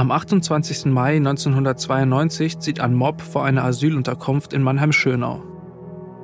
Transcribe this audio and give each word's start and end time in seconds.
Am 0.00 0.10
28. 0.10 0.86
Mai 0.86 1.16
1992 1.16 2.58
zieht 2.58 2.80
ein 2.80 2.94
Mob 2.94 3.20
vor 3.20 3.44
einer 3.44 3.64
Asylunterkunft 3.64 4.54
in 4.54 4.62
Mannheim-Schönau. 4.62 5.42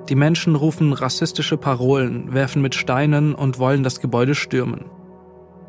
Die 0.08 0.14
Menschen 0.14 0.54
rufen 0.54 0.95
rassistische 0.95 1.58
Parolen, 1.58 2.32
werfen 2.32 2.62
mit 2.62 2.74
Steinen 2.74 3.34
und 3.34 3.58
wollen 3.58 3.82
das 3.82 4.00
Gebäude 4.00 4.34
stürmen. 4.34 4.86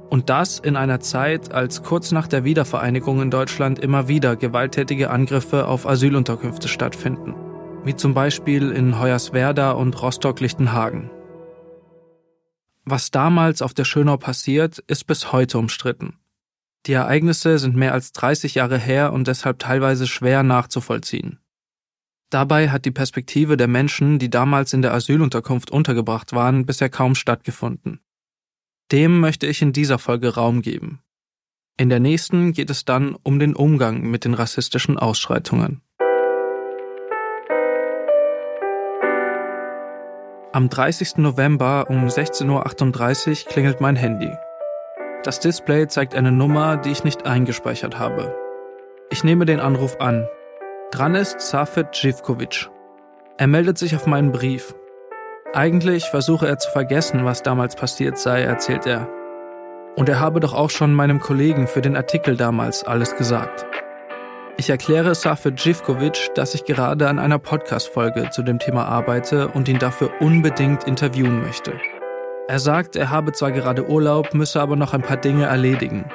Und 0.10 0.30
das 0.30 0.58
in 0.58 0.78
einer 0.78 1.02
Zeit, 1.02 1.52
als 1.52 1.84
kurz 1.84 2.14
nach 2.14 2.28
der 2.28 2.46
Wiedervereinigung 2.46 3.22
in 3.22 3.30
Deutschland 3.30 3.78
immer 3.78 4.08
wieder 4.08 4.38
gewalttätige 4.38 5.10
Angriffe 5.10 5.68
auf 5.68 5.86
Asylunterkünfte 5.86 6.70
stattfinden, 6.70 7.36
wie 7.84 7.98
zum 7.98 8.14
Beispiel 8.14 8.72
in 8.72 9.02
Hoyerswerda 9.02 9.72
und 9.72 10.02
Rostock-Lichtenhagen. 10.02 11.10
Was 12.86 13.12
damals 13.12 13.62
auf 13.62 13.74
der 13.74 13.84
Schönau 13.84 14.16
passiert, 14.16 14.80
ist 14.88 15.08
bis 15.08 15.34
heute 15.34 15.58
umstritten. 15.58 16.18
Die 16.88 16.94
Ereignisse 16.94 17.60
sind 17.60 17.76
mehr 17.76 17.92
als 17.92 18.14
30 18.14 18.56
Jahre 18.56 18.78
her 18.78 19.12
und 19.12 19.28
deshalb 19.28 19.60
teilweise 19.60 20.08
schwer 20.08 20.42
nachzuvollziehen. 20.42 21.40
Dabei 22.30 22.70
hat 22.70 22.86
die 22.86 22.92
Perspektive 22.92 23.58
der 23.58 23.68
Menschen, 23.68 24.20
die 24.20 24.30
damals 24.30 24.72
in 24.72 24.82
der 24.82 24.94
Asylunterkunft 24.94 25.70
untergebracht 25.70 26.32
waren, 26.32 26.66
bisher 26.66 26.90
kaum 26.90 27.16
stattgefunden. 27.16 28.00
Dem 28.92 29.20
möchte 29.20 29.48
ich 29.48 29.62
in 29.62 29.74
dieser 29.74 30.00
Folge 30.00 30.36
Raum 30.36 30.62
geben. 30.62 31.02
In 31.78 31.90
der 31.90 32.00
nächsten 32.00 32.54
geht 32.54 32.70
es 32.70 32.86
dann 32.86 33.16
um 33.22 33.38
den 33.38 33.54
Umgang 33.54 34.02
mit 34.02 34.24
den 34.24 34.34
rassistischen 34.34 34.98
Ausschreitungen. 34.98 35.82
Am 40.54 40.70
30. 40.70 41.18
November 41.18 41.90
um 41.90 42.08
16.38 42.08 43.46
Uhr 43.46 43.52
klingelt 43.52 43.82
mein 43.82 43.98
Handy. 43.98 44.32
Das 45.28 45.42
Display 45.42 45.90
zeigt 45.90 46.16
eine 46.16 46.32
Nummer, 46.32 46.78
die 46.78 46.90
ich 46.90 47.04
nicht 47.04 47.26
eingespeichert 47.26 48.00
habe. 48.00 48.34
Ich 49.10 49.26
nehme 49.26 49.44
den 49.44 49.60
Anruf 49.60 50.00
an. 50.00 50.26
Dran 50.92 51.16
ist 51.16 51.42
Safet 51.42 51.94
Živkovic. 51.94 52.70
Er 53.38 53.48
meldet 53.48 53.78
sich 53.78 53.94
auf 53.98 54.08
meinen 54.08 54.32
Brief. 54.32 54.74
Eigentlich 55.54 56.06
versuche 56.06 56.48
er 56.48 56.60
zu 56.60 56.72
vergessen, 56.72 57.26
was 57.26 57.44
damals 57.44 57.76
passiert 57.76 58.18
sei, 58.18 58.44
erzählt 58.44 58.86
er. 58.86 59.10
Und 59.98 60.08
er 60.08 60.22
habe 60.22 60.40
doch 60.40 60.54
auch 60.54 60.70
schon 60.70 60.94
meinem 60.94 61.20
Kollegen 61.20 61.68
für 61.68 61.82
den 61.82 61.98
Artikel 61.98 62.38
damals 62.38 62.86
alles 62.86 63.18
gesagt. 63.18 63.66
Ich 64.56 64.70
erkläre 64.70 65.14
Safet 65.14 65.60
Živkovic, 65.60 66.34
dass 66.36 66.56
ich 66.56 66.64
gerade 66.64 67.10
an 67.10 67.20
einer 67.20 67.38
Podcast-Folge 67.38 68.30
zu 68.30 68.44
dem 68.44 68.60
Thema 68.60 68.86
arbeite 68.86 69.50
und 69.50 69.68
ihn 69.68 69.80
dafür 69.80 70.10
unbedingt 70.22 70.86
interviewen 70.86 71.42
möchte. 71.42 71.74
Er 72.50 72.60
sagt, 72.60 72.96
er 72.96 73.10
habe 73.10 73.34
zwar 73.34 73.52
gerade 73.52 73.90
Urlaub, 73.90 74.34
müsse 74.34 74.62
aber 74.62 74.78
noch 74.78 74.94
ein 74.94 75.02
paar 75.02 75.18
Dinge 75.18 75.48
erledigen. 75.48 76.06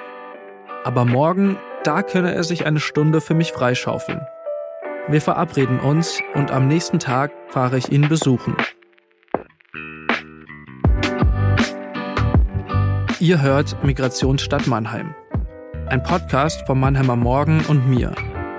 Aber 0.83 1.05
morgen, 1.05 1.59
da 1.85 2.03
könne 2.03 2.35
er 2.35 2.43
sich 2.43 2.65
eine 2.65 2.81
Stunde 2.81 3.21
für 3.21 3.35
mich 3.35 3.53
freischaufeln. 3.53 4.23
Wir 5.09 5.21
verabreden 5.21 5.79
uns 5.79 6.21
und 6.33 6.51
am 6.51 6.69
nächsten 6.69 6.99
Tag 6.99 7.33
fahre 7.49 7.77
ich 7.77 7.93
ihn 7.93 8.09
besuchen. 8.09 8.57
Ihr 13.21 13.43
hört 13.43 13.85
Migrationsstadt 13.85 14.67
Mannheim. 14.67 15.15
Ein 15.89 16.03
Podcast 16.03 16.67
vom 16.67 16.81
Mannheimer 16.81 17.17
Morgen 17.17 17.63
und 17.69 17.91
mir, 17.91 18.15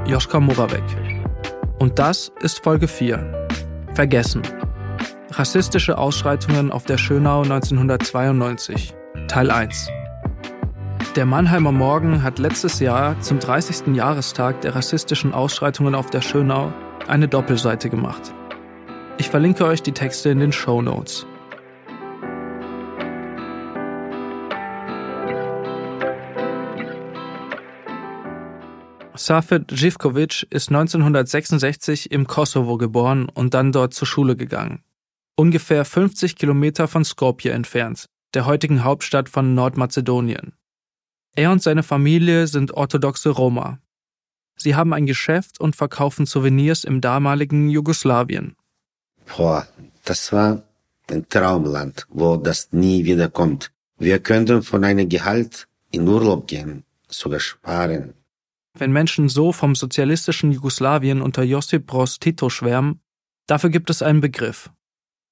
Joschka 0.06 0.40
Moravec. 0.40 0.84
Und 1.80 1.98
das 1.98 2.32
ist 2.42 2.64
Folge 2.64 2.88
4. 2.88 3.48
Vergessen. 3.96 4.44
Rassistische 5.36 5.98
Ausschreitungen 5.98 6.72
auf 6.72 6.84
der 6.84 7.00
Schönau 7.00 7.42
1992, 7.42 8.94
Teil 9.28 9.50
1. 9.50 9.90
Der 11.16 11.26
Mannheimer 11.26 11.72
Morgen 11.72 12.22
hat 12.22 12.38
letztes 12.38 12.80
Jahr 12.80 13.20
zum 13.20 13.40
30. 13.40 13.96
Jahrestag 13.96 14.62
der 14.62 14.76
rassistischen 14.76 15.34
Ausschreitungen 15.34 15.96
auf 15.96 16.12
der 16.12 16.22
Schönau 16.22 16.72
eine 17.08 17.28
Doppelseite 17.28 17.90
gemacht. 17.90 18.32
Ich 19.18 19.28
verlinke 19.28 19.66
euch 19.66 19.82
die 19.82 19.92
Texte 19.92 20.30
in 20.30 20.38
den 20.38 20.52
Show 20.52 20.84
Notes. 20.84 21.26
Safet 29.16 29.72
Živkovic 29.72 30.46
ist 30.52 30.70
1966 30.70 32.12
im 32.12 32.28
Kosovo 32.28 32.78
geboren 32.78 33.30
und 33.34 33.56
dann 33.56 33.72
dort 33.72 33.96
zur 33.96 34.08
Schule 34.08 34.36
gegangen 34.36 34.84
ungefähr 35.36 35.86
50 35.86 36.36
Kilometer 36.36 36.88
von 36.88 37.04
Skopje 37.06 37.52
entfernt, 37.52 38.08
der 38.34 38.46
heutigen 38.46 38.84
Hauptstadt 38.84 39.30
von 39.30 39.54
Nordmazedonien. 39.54 40.54
Er 41.36 41.52
und 41.52 41.62
seine 41.62 41.84
Familie 41.84 42.48
sind 42.48 42.74
orthodoxe 42.74 43.30
Roma. 43.30 43.80
Sie 44.56 44.76
haben 44.76 44.94
ein 44.94 45.08
Geschäft 45.08 45.60
und 45.60 45.76
verkaufen 45.76 46.26
Souvenirs 46.26 46.84
im 46.84 47.02
damaligen 47.02 47.70
Jugoslawien. 47.70 48.56
Boah, 49.36 49.68
das 50.06 50.32
war 50.32 50.64
ein 51.10 51.28
Traumland, 51.28 52.06
wo 52.10 52.38
das 52.38 52.72
nie 52.72 53.06
wieder 53.06 53.30
kommt. 53.30 53.72
Wir 53.98 54.20
könnten 54.20 54.62
von 54.62 54.84
einem 54.84 55.10
Gehalt 55.10 55.68
in 55.92 56.08
Urlaub 56.08 56.48
gehen, 56.48 56.84
sogar 57.08 57.40
sparen. 57.40 58.14
Wenn 58.78 58.92
Menschen 58.92 59.30
so 59.30 59.52
vom 59.52 59.76
sozialistischen 59.76 60.52
Jugoslawien 60.52 61.22
unter 61.22 61.44
Josip 61.44 61.86
Broz 61.86 62.20
Tito 62.20 62.50
schwärmen, 62.50 63.00
dafür 63.48 63.70
gibt 63.70 63.90
es 63.90 64.02
einen 64.02 64.22
Begriff, 64.22 64.72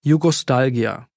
Jugostalgia, 0.03 1.07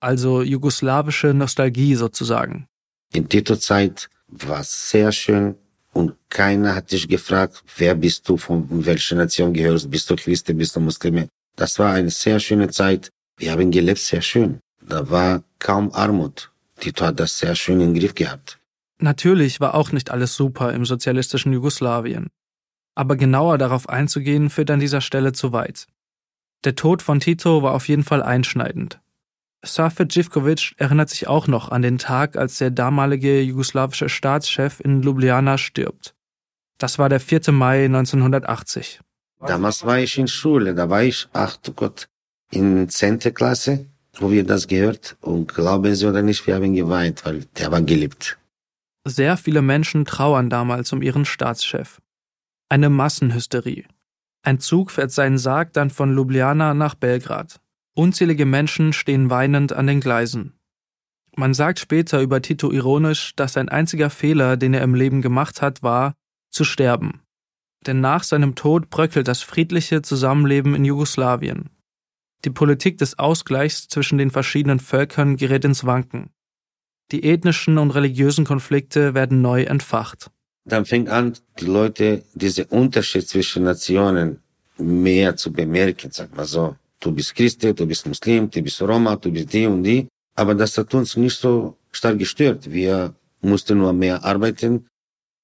also 0.00 0.42
jugoslawische 0.42 1.32
Nostalgie 1.32 1.94
sozusagen. 1.94 2.66
In 3.14 3.28
Tito-Zeit 3.28 4.10
war 4.28 4.62
sehr 4.62 5.10
schön 5.12 5.54
und 5.92 6.14
keiner 6.28 6.74
hat 6.74 6.92
dich 6.92 7.08
gefragt, 7.08 7.62
wer 7.78 7.94
bist 7.94 8.28
du, 8.28 8.36
von 8.36 8.84
welcher 8.84 9.16
Nation 9.16 9.54
gehörst, 9.54 9.90
bist 9.90 10.10
du 10.10 10.16
Christ, 10.16 10.54
bist 10.54 10.76
du 10.76 10.80
Muslime. 10.80 11.28
Das 11.56 11.78
war 11.78 11.94
eine 11.94 12.10
sehr 12.10 12.38
schöne 12.38 12.68
Zeit. 12.68 13.08
Wir 13.38 13.52
haben 13.52 13.70
gelebt 13.70 14.00
sehr 14.00 14.20
schön. 14.20 14.60
Da 14.86 15.08
war 15.08 15.42
kaum 15.58 15.90
Armut. 15.94 16.50
Tito 16.78 17.06
hat 17.06 17.18
das 17.18 17.38
sehr 17.38 17.54
schön 17.54 17.80
im 17.80 17.94
Griff 17.94 18.14
gehabt. 18.14 18.58
Natürlich 18.98 19.60
war 19.60 19.74
auch 19.74 19.92
nicht 19.92 20.10
alles 20.10 20.34
super 20.34 20.74
im 20.74 20.84
sozialistischen 20.84 21.54
Jugoslawien. 21.54 22.28
Aber 22.94 23.16
genauer 23.16 23.56
darauf 23.56 23.88
einzugehen 23.88 24.50
führt 24.50 24.70
an 24.70 24.80
dieser 24.80 25.00
Stelle 25.00 25.32
zu 25.32 25.52
weit. 25.52 25.86
Der 26.66 26.74
Tod 26.74 27.00
von 27.00 27.20
Tito 27.20 27.62
war 27.62 27.74
auf 27.74 27.86
jeden 27.86 28.02
Fall 28.02 28.24
einschneidend. 28.24 28.98
Safet 29.64 30.12
Živkovic 30.12 30.74
erinnert 30.78 31.08
sich 31.10 31.28
auch 31.28 31.46
noch 31.46 31.70
an 31.70 31.80
den 31.80 31.96
Tag, 31.96 32.36
als 32.36 32.58
der 32.58 32.72
damalige 32.72 33.40
jugoslawische 33.40 34.08
Staatschef 34.08 34.80
in 34.80 35.00
Ljubljana 35.00 35.58
stirbt. 35.58 36.16
Das 36.78 36.98
war 36.98 37.08
der 37.08 37.20
4. 37.20 37.52
Mai 37.52 37.84
1980. 37.84 39.00
Damals 39.46 39.86
war 39.86 40.00
ich 40.00 40.18
in 40.18 40.26
Schule, 40.26 40.74
da 40.74 40.90
war 40.90 41.04
ich, 41.04 41.28
ach 41.32 41.56
du 41.56 41.72
Gott, 41.72 42.08
in 42.50 42.88
10. 42.88 43.20
Klasse, 43.32 43.86
wo 44.14 44.32
wir 44.32 44.42
das 44.42 44.66
gehört. 44.66 45.16
Und 45.20 45.54
glauben 45.54 45.94
Sie 45.94 46.06
oder 46.06 46.22
nicht, 46.22 46.48
wir 46.48 46.56
haben 46.56 46.74
geweint, 46.74 47.24
weil 47.24 47.44
der 47.58 47.70
war 47.70 47.80
geliebt. 47.80 48.38
Sehr 49.04 49.36
viele 49.36 49.62
Menschen 49.62 50.04
trauern 50.04 50.50
damals 50.50 50.92
um 50.92 51.00
ihren 51.00 51.26
Staatschef. 51.26 52.00
Eine 52.68 52.90
Massenhysterie. 52.90 53.84
Ein 54.46 54.60
Zug 54.60 54.92
fährt 54.92 55.10
seinen 55.10 55.38
Sarg 55.38 55.72
dann 55.72 55.90
von 55.90 56.14
Ljubljana 56.14 56.72
nach 56.72 56.94
Belgrad. 56.94 57.60
Unzählige 57.96 58.46
Menschen 58.46 58.92
stehen 58.92 59.28
weinend 59.28 59.72
an 59.72 59.88
den 59.88 59.98
Gleisen. 59.98 60.52
Man 61.34 61.52
sagt 61.52 61.80
später 61.80 62.22
über 62.22 62.40
Tito 62.40 62.70
ironisch, 62.70 63.34
dass 63.34 63.54
sein 63.54 63.68
einziger 63.68 64.08
Fehler, 64.08 64.56
den 64.56 64.72
er 64.72 64.82
im 64.82 64.94
Leben 64.94 65.20
gemacht 65.20 65.62
hat, 65.62 65.82
war, 65.82 66.14
zu 66.48 66.62
sterben. 66.62 67.22
Denn 67.88 68.00
nach 68.00 68.22
seinem 68.22 68.54
Tod 68.54 68.88
bröckelt 68.88 69.26
das 69.26 69.42
friedliche 69.42 70.00
Zusammenleben 70.02 70.76
in 70.76 70.84
Jugoslawien. 70.84 71.70
Die 72.44 72.50
Politik 72.50 72.98
des 72.98 73.18
Ausgleichs 73.18 73.88
zwischen 73.88 74.16
den 74.16 74.30
verschiedenen 74.30 74.78
Völkern 74.78 75.36
gerät 75.36 75.64
ins 75.64 75.84
Wanken. 75.86 76.30
Die 77.10 77.24
ethnischen 77.24 77.78
und 77.78 77.90
religiösen 77.90 78.44
Konflikte 78.44 79.12
werden 79.12 79.42
neu 79.42 79.64
entfacht 79.64 80.30
dann 80.66 80.84
fängt 80.84 81.08
an, 81.08 81.34
die 81.60 81.64
Leute 81.64 82.22
diese 82.34 82.66
Unterschied 82.66 83.26
zwischen 83.26 83.62
Nationen 83.62 84.40
mehr 84.78 85.36
zu 85.36 85.52
bemerken, 85.52 86.10
sag 86.12 86.36
mal 86.36 86.44
so. 86.44 86.76
Du 87.00 87.12
bist 87.12 87.34
Christ, 87.34 87.62
du 87.62 87.86
bist 87.86 88.06
Muslim, 88.06 88.50
du 88.50 88.60
bist 88.62 88.82
Roma, 88.82 89.16
du 89.16 89.30
bist 89.30 89.52
die 89.52 89.66
und 89.66 89.84
die. 89.84 90.08
Aber 90.34 90.54
das 90.54 90.76
hat 90.76 90.92
uns 90.92 91.16
nicht 91.16 91.38
so 91.38 91.76
stark 91.92 92.18
gestört. 92.18 92.70
Wir 92.70 93.14
mussten 93.40 93.78
nur 93.78 93.92
mehr 93.92 94.22
arbeiten, 94.24 94.86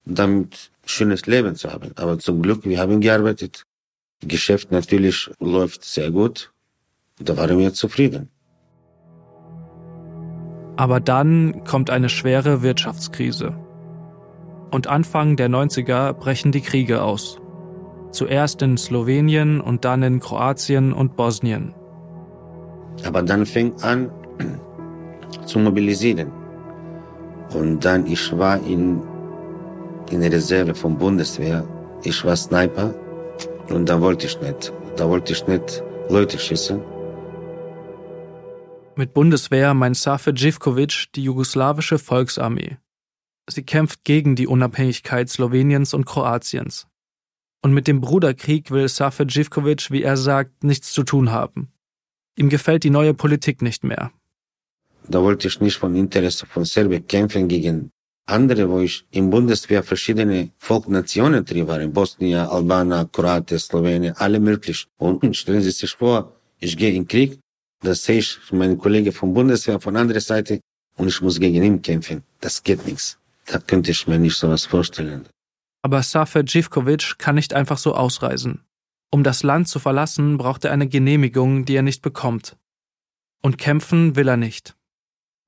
damit 0.04 0.70
schönes 0.84 1.26
Leben 1.26 1.54
zu 1.54 1.72
haben. 1.72 1.92
Aber 1.94 2.18
zum 2.18 2.42
Glück, 2.42 2.64
wir 2.64 2.78
haben 2.80 3.00
gearbeitet. 3.00 3.62
Geschäft 4.20 4.72
natürlich 4.72 5.30
läuft 5.38 5.84
sehr 5.84 6.10
gut. 6.10 6.50
Da 7.18 7.36
waren 7.36 7.58
wir 7.58 7.72
zufrieden. 7.72 8.28
Aber 10.76 10.98
dann 11.00 11.64
kommt 11.64 11.90
eine 11.90 12.08
schwere 12.08 12.62
Wirtschaftskrise 12.62 13.54
und 14.72 14.86
Anfang 14.86 15.36
der 15.36 15.48
90er 15.48 16.12
brechen 16.14 16.50
die 16.50 16.62
Kriege 16.62 17.02
aus. 17.02 17.38
Zuerst 18.10 18.62
in 18.62 18.76
Slowenien 18.76 19.60
und 19.60 19.84
dann 19.84 20.02
in 20.02 20.18
Kroatien 20.18 20.92
und 20.92 21.16
Bosnien. 21.16 21.74
Aber 23.04 23.22
dann 23.22 23.46
fängt 23.46 23.84
an 23.84 24.10
zu 25.46 25.58
mobilisieren. 25.58 26.32
Und 27.54 27.84
dann, 27.84 28.06
ich 28.06 28.36
war 28.36 28.58
in, 28.66 29.02
in 30.10 30.20
der 30.20 30.32
Reserve 30.32 30.74
vom 30.74 30.96
Bundeswehr. 30.96 31.64
Ich 32.02 32.24
war 32.24 32.36
Sniper 32.36 32.94
und 33.68 33.88
da 33.88 34.00
wollte 34.00 34.26
ich 34.26 34.40
nicht. 34.40 34.72
Da 34.96 35.08
wollte 35.08 35.32
ich 35.32 35.46
nicht 35.46 35.82
Leute 36.08 36.38
schießen. 36.38 36.80
Mit 38.96 39.14
Bundeswehr 39.14 39.72
meint 39.74 39.96
Safe 39.96 40.32
Živkovic 40.34 41.12
die 41.14 41.24
jugoslawische 41.24 41.98
Volksarmee. 41.98 42.76
Sie 43.48 43.62
kämpft 43.62 44.04
gegen 44.04 44.36
die 44.36 44.46
Unabhängigkeit 44.46 45.28
Sloweniens 45.28 45.94
und 45.94 46.06
Kroatiens. 46.06 46.86
Und 47.62 47.74
mit 47.74 47.86
dem 47.86 48.00
Bruderkrieg 48.00 48.70
will 48.70 48.88
Safe 48.88 49.26
Živkovic, 49.28 49.90
wie 49.90 50.02
er 50.02 50.16
sagt, 50.16 50.64
nichts 50.64 50.92
zu 50.92 51.02
tun 51.02 51.30
haben. 51.30 51.72
Ihm 52.36 52.48
gefällt 52.48 52.84
die 52.84 52.90
neue 52.90 53.14
Politik 53.14 53.62
nicht 53.62 53.84
mehr. 53.84 54.10
Da 55.08 55.22
wollte 55.22 55.48
ich 55.48 55.60
nicht 55.60 55.76
von 55.76 55.94
Interesse 55.96 56.46
von 56.46 56.64
Serbien 56.64 57.06
kämpfen 57.06 57.48
gegen 57.48 57.90
andere, 58.26 58.68
wo 58.70 58.80
ich 58.80 59.04
im 59.10 59.30
Bundeswehr 59.30 59.82
verschiedene 59.82 60.50
Volknationen 60.58 61.44
drin 61.44 61.66
war, 61.66 61.80
in 61.80 61.92
Bosnien, 61.92 62.46
Albaner, 62.46 63.06
Kroaten, 63.06 63.58
Slowenien, 63.58 64.14
alle 64.16 64.40
möglich. 64.40 64.86
Und 64.96 65.36
stellen 65.36 65.62
Sie 65.62 65.70
sich 65.70 65.92
vor, 65.92 66.32
ich 66.58 66.76
gehe 66.76 66.92
in 66.92 67.06
Krieg, 67.06 67.38
da 67.80 67.94
sehe 67.94 68.18
ich 68.18 68.38
meinen 68.52 68.78
Kollegen 68.78 69.12
vom 69.12 69.34
Bundeswehr 69.34 69.80
von 69.80 69.96
anderer 69.96 70.20
Seite 70.20 70.60
und 70.96 71.08
ich 71.08 71.20
muss 71.20 71.40
gegen 71.40 71.62
ihn 71.62 71.82
kämpfen. 71.82 72.22
Das 72.40 72.62
geht 72.62 72.86
nichts. 72.86 73.18
Da 73.46 73.58
könnte 73.58 73.90
ich 73.90 74.06
mir 74.06 74.18
nicht 74.18 74.36
sowas 74.36 74.66
vorstellen. 74.66 75.28
Aber 75.82 76.02
Safer 76.02 76.44
Živkovic 76.46 77.18
kann 77.18 77.34
nicht 77.34 77.54
einfach 77.54 77.78
so 77.78 77.94
ausreisen. 77.94 78.64
Um 79.10 79.24
das 79.24 79.42
Land 79.42 79.68
zu 79.68 79.78
verlassen, 79.78 80.38
braucht 80.38 80.64
er 80.64 80.72
eine 80.72 80.88
Genehmigung, 80.88 81.64
die 81.64 81.76
er 81.76 81.82
nicht 81.82 82.02
bekommt. 82.02 82.56
Und 83.42 83.58
kämpfen 83.58 84.16
will 84.16 84.28
er 84.28 84.36
nicht. 84.36 84.74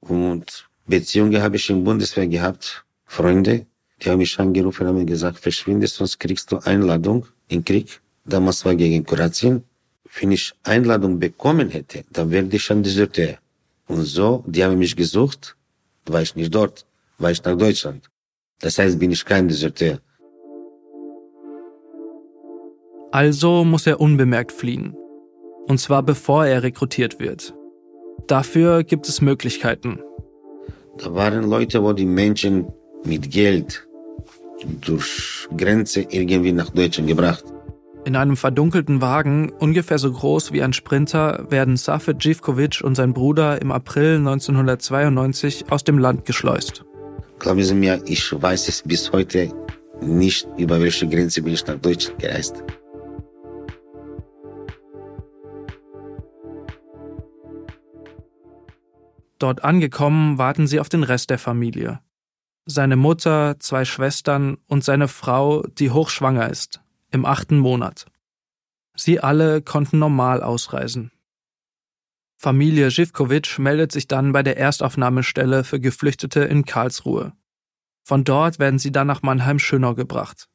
Und 0.00 0.69
Beziehungen 0.87 1.41
habe 1.41 1.56
ich 1.56 1.70
im 1.70 1.85
Bundeswehr 1.85 2.26
gehabt, 2.26 2.85
Freunde, 3.06 3.67
die 4.02 4.11
haben 4.11 4.19
mich 4.19 4.38
angerufen 4.38 4.87
und 4.87 4.88
haben 4.88 5.06
gesagt, 5.06 5.38
verschwinde, 5.38 5.87
sonst 5.87 6.19
kriegst 6.19 6.50
du 6.52 6.58
Einladung 6.58 7.26
in 7.49 7.64
Krieg. 7.64 8.00
Damals 8.25 8.64
war 8.64 8.75
gegen 8.75 9.05
Kroatien. 9.05 9.64
Wenn 10.20 10.32
ich 10.32 10.52
Einladung 10.62 11.19
bekommen 11.19 11.70
hätte, 11.70 12.05
dann 12.11 12.31
werde 12.31 12.55
ich 12.56 12.70
ein 12.70 12.82
Deserteur. 12.82 13.38
Und 13.87 14.05
so, 14.05 14.44
die 14.47 14.64
haben 14.64 14.79
mich 14.79 14.94
gesucht, 14.97 15.56
war 16.06 16.23
ich 16.23 16.35
nicht 16.37 16.55
dort, 16.55 16.87
war 17.19 17.31
ich 17.31 17.43
nach 17.44 17.56
Deutschland. 17.56 18.11
Das 18.61 18.78
heißt, 18.78 18.99
bin 18.99 19.11
ich 19.11 19.25
kein 19.25 19.49
Deserteur. 19.49 19.99
Also 23.12 23.64
muss 23.64 23.87
er 23.87 24.00
unbemerkt 24.00 24.52
fliehen. 24.52 24.96
Und 25.69 25.78
zwar 25.78 26.02
bevor 26.02 26.46
er 26.46 26.62
rekrutiert 26.62 27.20
wird. 27.20 27.55
Dafür 28.26 28.84
gibt 28.84 29.08
es 29.08 29.20
Möglichkeiten. 29.20 30.00
Da 30.99 31.14
waren 31.14 31.49
Leute, 31.49 31.82
wo 31.82 31.93
die 31.93 32.06
Menschen 32.06 32.66
mit 33.05 33.31
Geld 33.31 33.87
durch 34.81 35.49
Grenze 35.56 36.06
irgendwie 36.11 36.52
nach 36.52 36.70
Deutschland 36.70 37.08
gebracht. 37.08 37.44
In 38.05 38.16
einem 38.16 38.37
verdunkelten 38.37 39.00
Wagen, 39.00 39.50
ungefähr 39.50 39.99
so 39.99 40.12
groß 40.12 40.52
wie 40.52 40.62
ein 40.62 40.72
Sprinter, 40.72 41.46
werden 41.50 41.76
Safet 41.76 42.22
Živkovic 42.22 42.82
und 42.82 42.94
sein 42.94 43.14
Bruder 43.14 43.62
im 43.62 43.72
April 43.72 44.16
1992 44.16 45.70
aus 45.70 45.84
dem 45.84 45.99
Land 45.99 46.25
geschleust. 46.26 46.84
Glauben 47.39 47.63
Sie 47.63 47.75
mir, 47.75 48.03
ich 48.07 48.33
weiß 48.33 48.69
es 48.69 48.83
bis 48.83 49.13
heute 49.13 49.53
nicht, 50.01 50.47
über 50.57 50.81
welche 50.81 51.09
Grenze 51.09 51.43
bin 51.43 51.55
ich 51.55 51.67
nach 51.67 51.79
Deutschland 51.79 52.19
gereist. 52.21 52.63
Dort 59.39 59.65
angekommen, 59.65 60.39
warten 60.39 60.67
sie 60.67 60.81
auf 60.81 60.89
den 60.89 61.03
Rest 61.03 61.29
der 61.29 61.39
Familie. 61.39 62.01
Seine 62.67 62.97
Mutter, 62.97 63.57
zwei 63.59 63.85
Schwestern 63.85 64.57
und 64.69 64.85
seine 64.85 65.09
Frau, 65.09 65.63
die 65.63 65.91
hochschwanger 65.91 66.49
ist, 66.49 66.81
im 67.11 67.27
achten 67.27 67.59
Monat. 67.59 68.07
Sie 68.97 69.21
alle 69.21 69.61
konnten 69.61 69.99
normal 69.99 70.43
ausreisen. 70.43 71.11
Familie 72.44 72.91
Živkovic 72.91 73.58
meldet 73.58 73.91
sich 73.91 74.06
dann 74.06 74.32
bei 74.32 74.43
der 74.43 74.58
Erstaufnahmestelle 74.58 75.64
für 75.64 75.81
Geflüchtete 75.81 76.41
in 76.41 76.67
Karlsruhe. 76.67 77.32
Von 78.02 78.23
dort 78.23 78.58
werden 78.58 78.79
sie 78.79 78.93
dann 78.93 79.06
nach 79.06 79.23
Mannheim-Schönau 79.23 79.94
gebracht. 79.94 80.50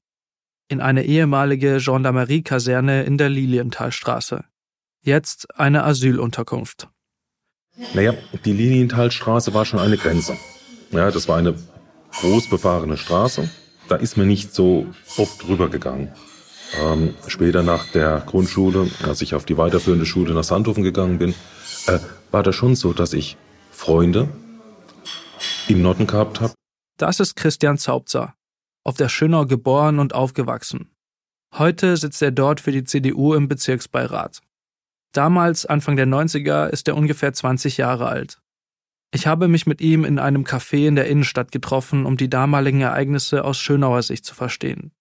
In 0.67 0.81
eine 0.81 1.03
ehemalige 1.03 1.79
Gendarmerie-Kaserne 1.79 3.01
in 3.05 3.17
der 3.17 3.29
Lilienthalstraße. 3.29 4.43
Jetzt 5.01 5.59
eine 5.59 5.83
Asylunterkunft. 5.83 6.89
Naja, 7.95 8.13
die 8.45 8.53
Lilienthalstraße 8.53 9.55
war 9.55 9.65
schon 9.65 9.79
eine 9.79 9.97
Grenze. 9.97 10.37
Ja, 10.91 11.09
das 11.09 11.27
war 11.27 11.37
eine 11.37 11.55
groß 12.21 12.51
befahrene 12.51 12.97
Straße. 12.97 13.49
Da 13.87 13.95
ist 13.95 14.15
mir 14.15 14.27
nicht 14.27 14.53
so 14.53 14.85
oft 15.17 15.41
drüber 15.41 15.69
gegangen. 15.69 16.13
Ähm, 16.77 17.15
später 17.27 17.63
nach 17.63 17.87
der 17.87 18.21
Grundschule, 18.25 18.89
als 19.03 19.21
ich 19.21 19.33
auf 19.33 19.45
die 19.45 19.57
weiterführende 19.57 20.05
Schule 20.05 20.33
nach 20.33 20.43
Sandhofen 20.43 20.83
gegangen 20.83 21.17
bin, 21.17 21.33
äh, 21.87 21.99
war 22.31 22.43
das 22.43 22.55
schon 22.55 22.75
so, 22.75 22.93
dass 22.93 23.13
ich 23.13 23.37
Freunde 23.71 24.29
im 25.67 25.81
Norden 25.81 26.07
gehabt 26.07 26.41
habe. 26.41 26.53
Das 26.97 27.19
ist 27.19 27.35
Christian 27.35 27.77
Zaubzer, 27.77 28.35
auf 28.83 28.97
der 28.97 29.09
Schönau 29.09 29.45
geboren 29.45 29.99
und 29.99 30.13
aufgewachsen. 30.13 30.91
Heute 31.57 31.97
sitzt 31.97 32.21
er 32.21 32.31
dort 32.31 32.59
für 32.59 32.71
die 32.71 32.83
CDU 32.83 33.33
im 33.33 33.47
Bezirksbeirat. 33.47 34.41
Damals, 35.13 35.65
Anfang 35.65 35.95
der 35.95 36.05
90er, 36.05 36.67
ist 36.67 36.87
er 36.87 36.95
ungefähr 36.95 37.33
20 37.33 37.77
Jahre 37.77 38.07
alt. 38.07 38.39
Ich 39.11 39.25
habe 39.25 39.47
mich 39.47 39.65
mit 39.65 39.81
ihm 39.81 40.05
in 40.05 40.19
einem 40.19 40.43
Café 40.43 40.87
in 40.87 40.95
der 40.95 41.07
Innenstadt 41.07 41.51
getroffen, 41.51 42.05
um 42.05 42.15
die 42.15 42.29
damaligen 42.29 42.81
Ereignisse 42.81 43.43
aus 43.43 43.57
Schönauer 43.57 44.03
Sicht 44.03 44.23
zu 44.23 44.35
verstehen. 44.35 44.91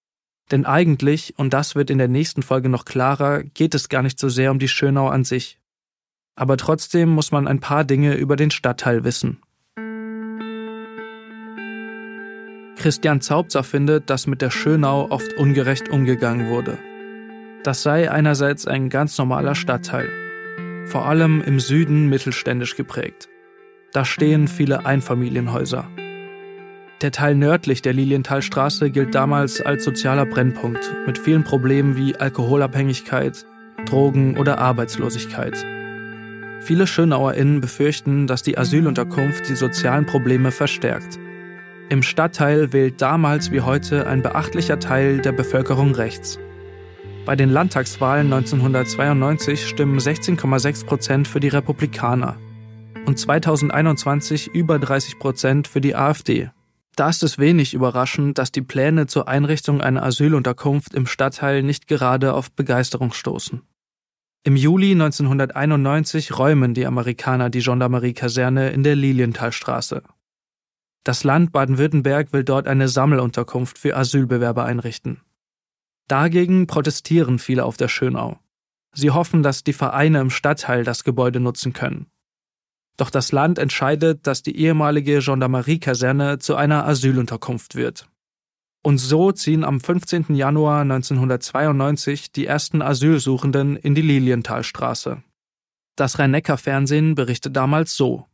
Denn 0.51 0.65
eigentlich, 0.65 1.35
und 1.37 1.53
das 1.53 1.75
wird 1.75 1.91
in 1.91 1.99
der 1.99 2.09
nächsten 2.09 2.43
Folge 2.43 2.69
noch 2.69 2.85
klarer, 2.85 3.43
geht 3.43 3.75
es 3.75 3.89
gar 3.89 4.03
nicht 4.03 4.19
so 4.19 4.29
sehr 4.29 4.51
um 4.51 4.59
die 4.59 4.69
Schönau 4.69 5.09
an 5.09 5.25
sich. 5.25 5.59
Aber 6.37 6.57
trotzdem 6.57 7.11
muss 7.11 7.33
man 7.33 7.47
ein 7.47 7.61
paar 7.61 7.85
Dinge 7.85 8.15
über 8.15 8.37
den 8.37 8.51
Stadtteil 8.51 9.05
wissen. 9.05 9.39
Christian 12.77 13.21
Zaubzer 13.21 13.65
findet, 13.65 14.09
dass 14.09 14.29
mit 14.29 14.41
der 14.41 14.51
Schönau 14.51 15.11
oft 15.11 15.35
ungerecht 15.37 15.89
umgegangen 15.89 16.49
wurde. 16.49 16.79
Das 17.65 17.83
sei 17.83 18.11
einerseits 18.11 18.67
ein 18.67 18.89
ganz 18.89 19.19
normaler 19.19 19.57
Stadtteil, 19.57 20.09
vor 20.87 21.07
allem 21.07 21.43
im 21.43 21.59
Süden 21.59 22.09
mittelständisch 22.09 22.77
geprägt. 22.77 23.29
Da 23.93 24.05
stehen 24.05 24.47
viele 24.47 24.87
Einfamilienhäuser. 24.87 25.91
Der 27.01 27.13
Teil 27.13 27.37
nördlich 27.37 27.81
der 27.81 27.93
Lilienthalstraße 27.93 28.91
gilt 28.91 29.15
damals 29.15 29.61
als 29.61 29.85
sozialer 29.85 30.27
Brennpunkt 30.27 30.93
mit 31.07 31.17
vielen 31.17 31.45
Problemen 31.45 31.97
wie 31.97 32.17
Alkoholabhängigkeit, 32.17 33.47
Drogen 33.87 34.37
oder 34.37 34.59
Arbeitslosigkeit. 34.59 35.65
Viele 36.61 36.89
SchönauerInnen 36.89 37.61
befürchten, 37.61 38.27
dass 38.27 38.43
die 38.43 38.59
Asylunterkunft 38.59 39.49
die 39.49 39.55
sozialen 39.55 40.07
Probleme 40.07 40.51
verstärkt. 40.51 41.21
Im 41.89 42.03
Stadtteil 42.03 42.73
wählt 42.73 43.01
damals 43.01 43.53
wie 43.53 43.61
heute 43.61 44.09
ein 44.09 44.21
beachtlicher 44.21 44.81
Teil 44.81 45.19
der 45.19 45.33
Bevölkerung 45.33 45.95
rechts. 45.95 46.41
Bei 47.25 47.37
den 47.37 47.51
Landtagswahlen 47.51 48.33
1992 48.33 49.69
stimmen 49.69 50.01
16,6 50.01 50.85
Prozent 50.85 51.29
für 51.29 51.39
die 51.39 51.49
Republikaner 51.49 52.37
und 53.07 53.21
2021 53.21 54.49
über 54.49 54.81
30 54.81 55.21
Prozent 55.21 55.69
für 55.69 55.81
die 55.81 55.95
AfD. 55.95 56.51
Da 56.99 57.11
ist 57.11 57.23
es 57.23 57.39
wenig 57.39 57.75
überraschend, 57.75 58.39
dass 58.39 58.51
die 58.51 58.61
Pläne 58.61 59.07
zur 59.07 59.29
Einrichtung 59.29 59.81
einer 59.81 60.03
Asylunterkunft 60.03 60.95
im 60.95 61.07
Stadtteil 61.07 61.63
nicht 61.63 61.87
gerade 61.87 62.35
auf 62.35 62.51
Begeisterung 62.51 63.13
stoßen. 63.13 63.63
Im 64.43 64.57
Juli 64.57 64.91
1991 64.91 66.37
räumen 66.37 66.75
die 66.75 66.87
Amerikaner 66.87 67.51
die 67.51 67.61
Gendarmerie-Kaserne 67.61 68.71
in 68.71 68.83
der 68.83 68.97
Lilienthalstraße. 68.97 70.03
Das 71.05 71.23
Land 71.23 71.53
Baden-Württemberg 71.53 72.33
will 72.33 72.43
dort 72.43 72.67
eine 72.67 72.89
Sammelunterkunft 72.89 73.79
für 73.79 73.97
Asylbewerber 73.97 74.65
einrichten. 74.65 75.21
Dagegen 76.09 76.67
protestieren 76.67 77.39
viele 77.39 77.65
auf 77.65 77.77
der 77.77 77.87
Schönau. 77.87 78.41
Sie 78.93 79.13
hoffen, 79.13 79.45
dass 79.45 79.63
die 79.63 79.73
Vereine 79.73 80.19
im 80.19 80.31
Stadtteil 80.31 80.83
das 80.83 81.05
Gebäude 81.05 81.39
nutzen 81.39 81.73
können. 81.73 82.11
Doch 82.99 83.11
das 83.11 83.33
Land 83.33 83.59
entscheidet, 83.59 84.27
dass 84.27 84.43
die 84.43 84.57
ehemalige 84.57 85.21
Gendarmerie-Kaserne 85.21 86.41
zu 86.41 86.57
einer 86.57 86.85
Asylunterkunft 86.85 87.77
wird. 87.77 88.09
Und 88.83 88.99
so 88.99 89.33
ziehen 89.33 89.65
am 89.65 89.81
15. 89.81 90.35
Januar 90.35 90.83
1992 90.83 92.33
die 92.33 92.47
ersten 92.47 92.83
Asylsuchenden 92.83 93.77
in 93.77 93.95
die 93.95 94.03
Lilienthalstraße. 94.03 95.23
Das 95.97 96.19
Rhein-Neckar-Fernsehen 96.19 97.15
berichtet 97.15 97.57
damals 97.57 97.95
so. 97.95 98.27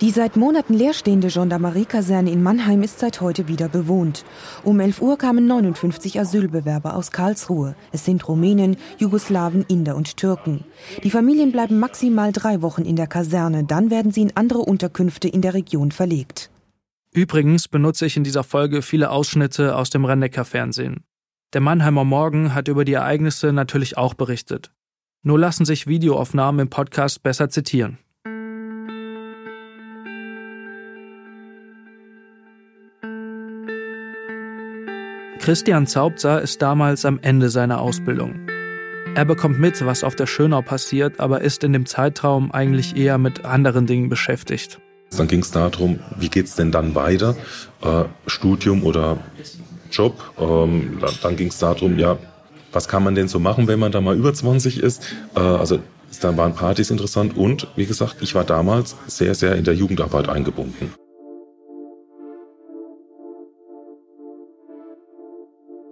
Die 0.00 0.10
seit 0.10 0.34
Monaten 0.36 0.72
leerstehende 0.72 1.28
Gendarmerie-Kaserne 1.28 2.30
in 2.30 2.42
Mannheim 2.42 2.82
ist 2.82 3.00
seit 3.00 3.20
heute 3.20 3.48
wieder 3.48 3.68
bewohnt. 3.68 4.24
Um 4.64 4.80
11 4.80 5.02
Uhr 5.02 5.18
kamen 5.18 5.46
59 5.46 6.18
Asylbewerber 6.18 6.94
aus 6.94 7.10
Karlsruhe. 7.10 7.74
Es 7.92 8.06
sind 8.06 8.26
Rumänen, 8.26 8.78
Jugoslawen, 8.96 9.62
Inder 9.68 9.96
und 9.96 10.16
Türken. 10.16 10.64
Die 11.04 11.10
Familien 11.10 11.52
bleiben 11.52 11.78
maximal 11.78 12.32
drei 12.32 12.62
Wochen 12.62 12.82
in 12.82 12.96
der 12.96 13.08
Kaserne, 13.08 13.64
dann 13.64 13.90
werden 13.90 14.10
sie 14.10 14.22
in 14.22 14.34
andere 14.36 14.60
Unterkünfte 14.60 15.28
in 15.28 15.42
der 15.42 15.52
Region 15.52 15.92
verlegt. 15.92 16.50
Übrigens 17.12 17.68
benutze 17.68 18.06
ich 18.06 18.16
in 18.16 18.24
dieser 18.24 18.44
Folge 18.44 18.80
viele 18.80 19.10
Ausschnitte 19.10 19.76
aus 19.76 19.90
dem 19.90 20.06
rhein 20.06 20.26
fernsehen 20.32 21.04
Der 21.52 21.60
Mannheimer 21.60 22.04
Morgen 22.04 22.54
hat 22.54 22.68
über 22.68 22.86
die 22.86 22.94
Ereignisse 22.94 23.52
natürlich 23.52 23.98
auch 23.98 24.14
berichtet. 24.14 24.72
Nur 25.22 25.38
lassen 25.38 25.66
sich 25.66 25.86
Videoaufnahmen 25.86 26.60
im 26.62 26.70
Podcast 26.70 27.22
besser 27.22 27.50
zitieren. 27.50 27.98
Christian 35.40 35.86
Zaubzer 35.86 36.42
ist 36.42 36.60
damals 36.60 37.06
am 37.06 37.18
Ende 37.22 37.48
seiner 37.48 37.80
Ausbildung. 37.80 38.46
Er 39.14 39.24
bekommt 39.24 39.58
mit, 39.58 39.82
was 39.86 40.04
auf 40.04 40.14
der 40.14 40.26
Schönau 40.26 40.60
passiert, 40.60 41.18
aber 41.18 41.40
ist 41.40 41.64
in 41.64 41.72
dem 41.72 41.86
Zeitraum 41.86 42.52
eigentlich 42.52 42.94
eher 42.94 43.16
mit 43.16 43.46
anderen 43.46 43.86
Dingen 43.86 44.10
beschäftigt. 44.10 44.80
Dann 45.16 45.28
ging 45.28 45.40
es 45.40 45.50
darum, 45.50 45.98
wie 46.18 46.28
geht 46.28 46.44
es 46.44 46.56
denn 46.56 46.70
dann 46.70 46.94
weiter? 46.94 47.36
Äh, 47.82 48.04
Studium 48.26 48.84
oder 48.84 49.16
Job? 49.90 50.22
Ähm, 50.38 50.98
dann 51.00 51.14
dann 51.22 51.36
ging 51.36 51.48
es 51.48 51.58
darum, 51.58 51.98
ja, 51.98 52.18
was 52.70 52.86
kann 52.86 53.02
man 53.02 53.14
denn 53.14 53.26
so 53.26 53.40
machen, 53.40 53.66
wenn 53.66 53.78
man 53.78 53.92
da 53.92 54.02
mal 54.02 54.16
über 54.16 54.34
20 54.34 54.78
ist? 54.78 55.02
Äh, 55.34 55.40
also 55.40 55.78
dann 56.20 56.36
waren 56.36 56.54
Partys 56.54 56.90
interessant 56.90 57.34
und 57.34 57.66
wie 57.76 57.86
gesagt, 57.86 58.16
ich 58.20 58.34
war 58.34 58.44
damals 58.44 58.94
sehr, 59.06 59.34
sehr 59.34 59.56
in 59.56 59.64
der 59.64 59.74
Jugendarbeit 59.74 60.28
eingebunden. 60.28 60.92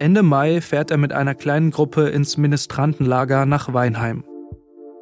Ende 0.00 0.22
Mai 0.22 0.60
fährt 0.60 0.92
er 0.92 0.96
mit 0.96 1.12
einer 1.12 1.34
kleinen 1.34 1.72
Gruppe 1.72 2.08
ins 2.08 2.36
Ministrantenlager 2.36 3.46
nach 3.46 3.72
Weinheim. 3.74 4.24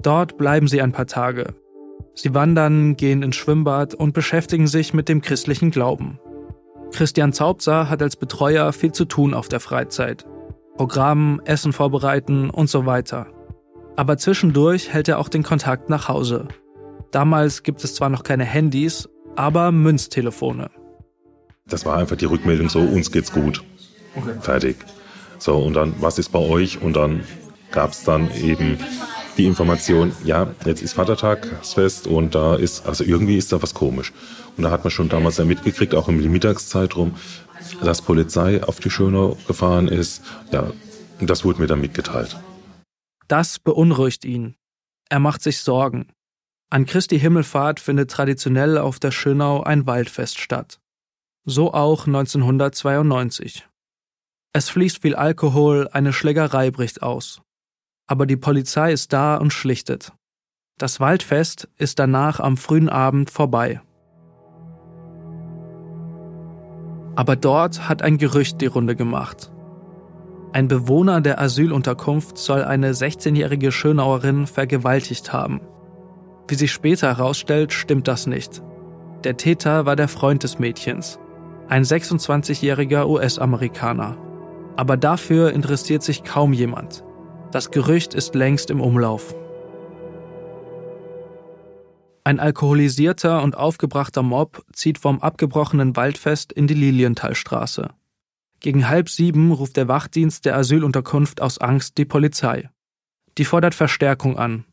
Dort 0.03 0.39
bleiben 0.39 0.69
sie 0.69 0.81
ein 0.81 0.93
paar 0.93 1.07
Tage. 1.07 1.55
Sie 2.15 2.33
wandern, 2.33 2.97
gehen 2.97 3.23
ins 3.23 3.37
Schwimmbad 3.37 3.95
und 3.95 4.15
beschäftigen 4.15 4.67
sich 4.67 4.95
mit 4.95 5.11
dem 5.11 5.21
christlichen 5.21 5.71
Glauben. 5.71 6.19
Christian 6.93 7.35
Zaubser 7.35 7.91
hat 7.91 8.01
als 8.01 8.17
Betreuer 8.17 8.73
viel 8.73 8.93
zu 8.93 9.05
tun 9.05 9.35
auf 9.35 9.49
der 9.49 9.61
Freizeit. 9.61 10.25
Programm, 10.77 11.43
Essen 11.45 11.75
vorbereiten 11.75 12.49
und 12.49 12.71
so 12.71 12.87
weiter. 12.87 13.27
Aber 13.97 14.17
zwischendurch 14.17 14.95
hält 14.95 15.09
er 15.09 15.19
auch 15.19 15.29
den 15.29 15.43
Kontakt 15.43 15.91
nach 15.91 16.09
Hause. 16.09 16.49
Damals 17.11 17.63
gibt 17.63 17.85
es 17.85 17.95
zwar 17.95 18.09
noch 18.09 18.23
keine 18.23 18.45
Handys, 18.45 19.11
aber 19.37 19.73
Münztelefone. 19.73 20.71
Das 21.67 21.85
war 21.85 21.97
einfach 21.97 22.17
die 22.17 22.27
Rückmeldung 22.27 22.71
so, 22.71 22.81
uns 22.81 23.11
geht's 23.11 23.33
gut. 23.33 23.63
Okay. 24.17 24.35
Fertig. 24.41 24.77
So, 25.39 25.57
und 25.59 25.75
dann, 25.75 25.95
was 26.01 26.19
ist 26.19 26.31
bei 26.31 26.39
euch? 26.39 26.81
Und 26.81 26.95
dann 26.95 27.25
gab 27.71 27.93
es 27.93 28.05
dann 28.05 28.31
eben 28.35 28.79
die 29.37 29.47
Information, 29.47 30.13
ja, 30.25 30.49
jetzt 30.65 30.83
ist 30.83 30.95
Vatertagsfest 30.95 32.07
und 32.07 32.35
da 32.35 32.57
ist, 32.57 32.87
also 32.87 33.05
irgendwie 33.05 33.37
ist 33.37 33.53
da 33.53 33.63
was 33.63 33.75
komisch. 33.75 34.13
Und 34.57 34.65
da 34.65 34.71
hat 34.71 34.85
man 34.85 34.91
schon 34.91 35.09
damals 35.09 35.37
ja 35.37 35.45
mitgekriegt, 35.45 35.95
auch 35.95 36.09
im 36.09 36.17
Mittagszeitraum, 36.31 37.15
dass 37.83 38.01
Polizei 38.01 38.63
auf 38.63 38.81
die 38.81 38.91
Schönau 38.91 39.37
gefahren 39.47 39.89
ist. 39.89 40.23
Ja, 40.53 40.71
das 41.21 41.45
wurde 41.45 41.61
mir 41.61 41.67
dann 41.67 41.81
mitgeteilt. 41.81 42.39
Das 43.29 43.59
beunruhigt 43.59 44.25
ihn. 44.25 44.55
Er 45.09 45.21
macht 45.21 45.43
sich 45.43 45.61
Sorgen. 45.61 46.09
An 46.71 46.87
Christi 46.87 47.19
Himmelfahrt 47.19 47.79
findet 47.79 48.11
traditionell 48.11 48.79
auf 48.79 48.99
der 48.99 49.11
Schönau 49.11 49.63
ein 49.63 49.87
Waldfest 49.87 50.41
statt. 50.41 50.81
So 51.45 51.75
auch 51.75 52.07
1992. 52.07 53.67
Es 54.53 54.71
fließt 54.71 55.03
viel 55.03 55.15
Alkohol, 55.15 55.89
eine 55.93 56.13
Schlägerei 56.13 56.71
bricht 56.71 57.03
aus. 57.03 57.43
Aber 58.07 58.27
die 58.27 58.37
Polizei 58.37 58.93
ist 58.93 59.13
da 59.13 59.37
und 59.37 59.53
schlichtet. 59.53 60.13
Das 60.79 61.01
Waldfest 61.01 61.69
ist 61.77 61.99
danach 61.99 62.39
am 62.39 62.57
frühen 62.57 62.89
Abend 62.89 63.31
vorbei. 63.31 63.81
Aber 67.17 67.35
dort 67.35 67.89
hat 67.89 68.03
ein 68.03 68.19
Gerücht 68.19 68.61
die 68.61 68.67
Runde 68.67 68.95
gemacht. 68.95 69.51
Ein 70.53 70.69
Bewohner 70.69 71.21
der 71.21 71.41
Asylunterkunft 71.41 72.39
soll 72.39 72.63
eine 72.63 72.93
16-jährige 72.93 73.73
Schönauerin 73.73 74.47
vergewaltigt 74.47 75.33
haben. 75.33 75.61
Wie 76.49 76.55
sich 76.55 76.73
später 76.73 77.09
herausstellt, 77.09 77.73
stimmt 77.73 78.07
das 78.07 78.27
nicht. 78.27 78.63
Der 79.25 79.37
Täter 79.37 79.87
war 79.87 79.97
der 79.97 80.09
Freund 80.09 80.43
des 80.43 80.59
Mädchens, 80.59 81.19
ein 81.69 81.85
26-jähriger 81.85 83.07
US-Amerikaner. 83.07 84.17
Aber 84.77 84.97
dafür 84.97 85.53
interessiert 85.53 86.03
sich 86.03 86.25
kaum 86.25 86.53
jemand. 86.53 87.03
Das 87.51 87.71
Gerücht 87.71 88.15
ist 88.15 88.35
längst 88.35 88.71
im 88.71 88.81
Umlauf. 88.81 89.35
Ein 92.25 92.41
alkoholisierter 92.41 93.43
und 93.43 93.57
aufgebrachter 93.57 94.23
Mob 94.23 94.65
zieht 94.73 94.99
vom 94.99 95.21
abgebrochenen 95.21 95.95
Waldfest 95.97 96.53
in 96.53 96.67
die 96.67 96.75
Lilienthalstraße. 96.75 97.91
Gegen 98.59 98.89
halb 98.89 99.09
sieben 99.09 99.53
ruft 99.53 99.77
der 99.77 99.87
Wachdienst 99.87 100.45
der 100.45 100.57
Asylunterkunft 100.57 101.41
aus 101.41 101.59
Angst 101.59 101.99
die 101.99 102.05
Polizei. 102.05 102.69
Die 103.39 103.45
fordert 103.45 103.75
Verstärkung 103.75 104.39
an. 104.39 104.65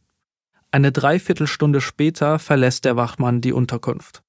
Eine 0.72 0.91
Dreiviertelstunde 0.91 1.79
später 1.79 2.39
verlässt 2.39 2.86
der 2.86 2.95
Wachmann 2.95 3.41
die 3.41 3.53
Unterkunft. 3.53 4.24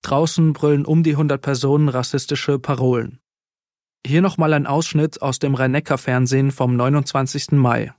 Draußen 0.00 0.54
brüllen 0.54 0.86
um 0.86 1.02
die 1.02 1.16
hundert 1.16 1.42
Personen 1.42 1.90
rassistische 1.90 2.58
Parolen. 2.58 3.20
Hier 4.06 4.20
nochmal 4.20 4.52
ein 4.52 4.66
Ausschnitt 4.66 5.22
aus 5.22 5.38
dem 5.38 5.54
Rhein-Neckar-Fernsehen 5.54 6.52
vom 6.52 6.76
29. 6.76 7.52
Mai. 7.52 7.94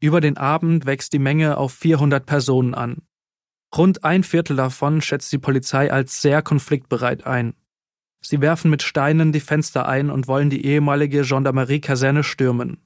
Über 0.00 0.20
den 0.20 0.36
Abend 0.36 0.86
wächst 0.86 1.12
die 1.14 1.18
Menge 1.18 1.56
auf 1.56 1.72
400 1.72 2.26
Personen 2.26 2.74
an. 2.74 3.02
Rund 3.74 4.04
ein 4.04 4.22
Viertel 4.22 4.56
davon 4.56 5.00
schätzt 5.00 5.32
die 5.32 5.38
Polizei 5.38 5.90
als 5.90 6.20
sehr 6.20 6.42
konfliktbereit 6.42 7.26
ein. 7.26 7.54
Sie 8.20 8.40
werfen 8.40 8.70
mit 8.70 8.82
Steinen 8.82 9.32
die 9.32 9.40
Fenster 9.40 9.88
ein 9.88 10.10
und 10.10 10.28
wollen 10.28 10.50
die 10.50 10.66
ehemalige 10.66 11.22
Gendarmerie-Kaserne 11.22 12.24
stürmen. 12.24 12.82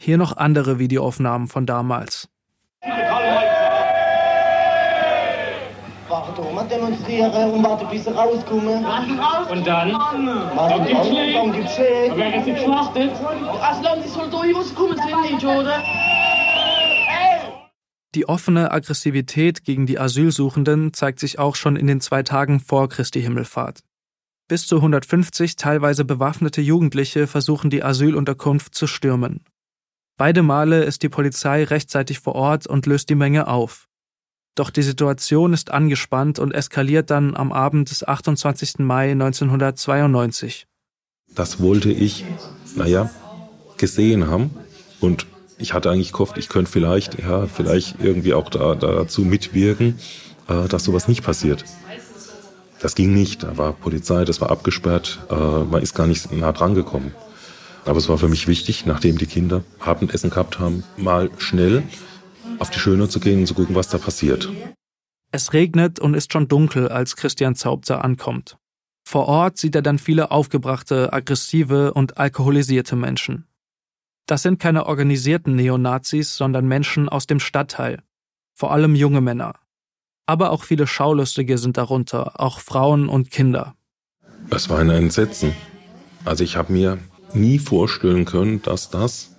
Hier 0.00 0.16
noch 0.16 0.36
andere 0.36 0.78
Videoaufnahmen 0.78 1.48
von 1.48 1.66
damals. 1.66 2.28
Warte 6.10 6.42
mal 6.52 6.66
demonstrieren 6.66 7.52
und 7.52 7.62
warte 7.62 7.86
bis 7.86 8.04
sie 8.04 8.10
rauskommen. 8.10 8.84
Und 8.84 9.64
dann? 9.64 9.92
Dann 9.92 10.84
gibt's 10.84 11.06
Schläge. 11.06 11.34
Dann 11.34 11.52
gibt's 11.52 11.74
Schläge. 11.76 12.12
Aber 12.12 12.24
er 12.24 12.36
ist 12.36 12.46
geschlachtet. 12.46 13.12
Also 13.62 14.02
die 14.02 14.08
soll 14.08 14.30
durch 14.30 14.56
rauskommen, 14.56 14.96
sind 14.96 15.32
nicht, 15.32 15.44
oder? 15.44 15.80
Die 18.16 18.28
offene 18.28 18.72
Aggressivität 18.72 19.62
gegen 19.62 19.86
die 19.86 20.00
Asylsuchenden 20.00 20.92
zeigt 20.92 21.20
sich 21.20 21.38
auch 21.38 21.54
schon 21.54 21.76
in 21.76 21.86
den 21.86 22.00
zwei 22.00 22.24
Tagen 22.24 22.58
vor 22.58 22.88
Christi 22.88 23.22
Himmelfahrt. 23.22 23.84
Bis 24.48 24.66
zu 24.66 24.76
150 24.76 25.54
teilweise 25.54 26.04
bewaffnete 26.04 26.60
Jugendliche 26.60 27.28
versuchen 27.28 27.70
die 27.70 27.84
Asylunterkunft 27.84 28.74
zu 28.74 28.88
stürmen. 28.88 29.44
Beide 30.16 30.42
Male 30.42 30.82
ist 30.82 31.04
die 31.04 31.08
Polizei 31.08 31.62
rechtzeitig 31.62 32.18
vor 32.18 32.34
Ort 32.34 32.66
und 32.66 32.86
löst 32.86 33.10
die 33.10 33.14
Menge 33.14 33.46
auf. 33.46 33.86
Doch 34.54 34.70
die 34.70 34.82
Situation 34.82 35.52
ist 35.52 35.70
angespannt 35.70 36.38
und 36.38 36.52
eskaliert 36.52 37.10
dann 37.10 37.36
am 37.36 37.52
Abend 37.52 37.90
des 37.90 38.06
28. 38.06 38.78
Mai 38.78 39.12
1992. 39.12 40.66
Das 41.34 41.60
wollte 41.60 41.90
ich, 41.90 42.24
naja, 42.74 43.10
gesehen 43.76 44.26
haben 44.26 44.50
und 45.00 45.26
ich 45.58 45.74
hatte 45.74 45.90
eigentlich 45.90 46.12
gehofft, 46.12 46.38
ich 46.38 46.48
könnte 46.48 46.70
vielleicht, 46.70 47.18
ja, 47.18 47.46
vielleicht 47.46 48.02
irgendwie 48.02 48.34
auch 48.34 48.48
da, 48.48 48.74
dazu 48.74 49.22
mitwirken, 49.22 49.98
äh, 50.48 50.68
dass 50.68 50.84
sowas 50.84 51.06
nicht 51.06 51.22
passiert. 51.22 51.64
Das 52.80 52.94
ging 52.94 53.12
nicht, 53.12 53.42
da 53.42 53.58
war 53.58 53.74
Polizei, 53.74 54.24
das 54.24 54.40
war 54.40 54.50
abgesperrt, 54.50 55.20
äh, 55.30 55.34
man 55.34 55.82
ist 55.82 55.94
gar 55.94 56.06
nicht 56.06 56.32
nah 56.32 56.52
dran 56.52 56.74
gekommen. 56.74 57.14
Aber 57.84 57.98
es 57.98 58.08
war 58.08 58.18
für 58.18 58.28
mich 58.28 58.48
wichtig, 58.48 58.86
nachdem 58.86 59.18
die 59.18 59.26
Kinder 59.26 59.62
Abendessen 59.78 60.30
gehabt 60.30 60.58
haben, 60.58 60.82
mal 60.96 61.30
schnell 61.38 61.82
auf 62.60 62.70
die 62.70 62.78
Schöne 62.78 63.08
zu 63.08 63.18
gehen 63.18 63.40
und 63.40 63.46
zu 63.46 63.54
gucken, 63.54 63.74
was 63.74 63.88
da 63.88 63.98
passiert. 63.98 64.48
Es 65.32 65.52
regnet 65.52 65.98
und 65.98 66.14
ist 66.14 66.32
schon 66.32 66.48
dunkel, 66.48 66.88
als 66.88 67.16
Christian 67.16 67.54
Zaubzer 67.54 68.04
ankommt. 68.04 68.58
Vor 69.04 69.26
Ort 69.26 69.58
sieht 69.58 69.74
er 69.74 69.82
dann 69.82 69.98
viele 69.98 70.30
aufgebrachte, 70.30 71.12
aggressive 71.12 71.94
und 71.94 72.18
alkoholisierte 72.18 72.96
Menschen. 72.96 73.46
Das 74.26 74.42
sind 74.42 74.60
keine 74.60 74.86
organisierten 74.86 75.56
Neonazis, 75.56 76.36
sondern 76.36 76.68
Menschen 76.68 77.08
aus 77.08 77.26
dem 77.26 77.40
Stadtteil. 77.40 78.02
Vor 78.54 78.72
allem 78.72 78.94
junge 78.94 79.20
Männer. 79.20 79.54
Aber 80.26 80.50
auch 80.50 80.62
viele 80.62 80.86
Schaulustige 80.86 81.58
sind 81.58 81.76
darunter, 81.76 82.38
auch 82.38 82.60
Frauen 82.60 83.08
und 83.08 83.30
Kinder. 83.30 83.74
Es 84.50 84.68
war 84.68 84.78
ein 84.78 84.90
Entsetzen. 84.90 85.54
Also 86.24 86.44
ich 86.44 86.56
habe 86.56 86.72
mir 86.72 86.98
nie 87.34 87.58
vorstellen 87.58 88.24
können, 88.24 88.62
dass 88.62 88.90
das 88.90 89.34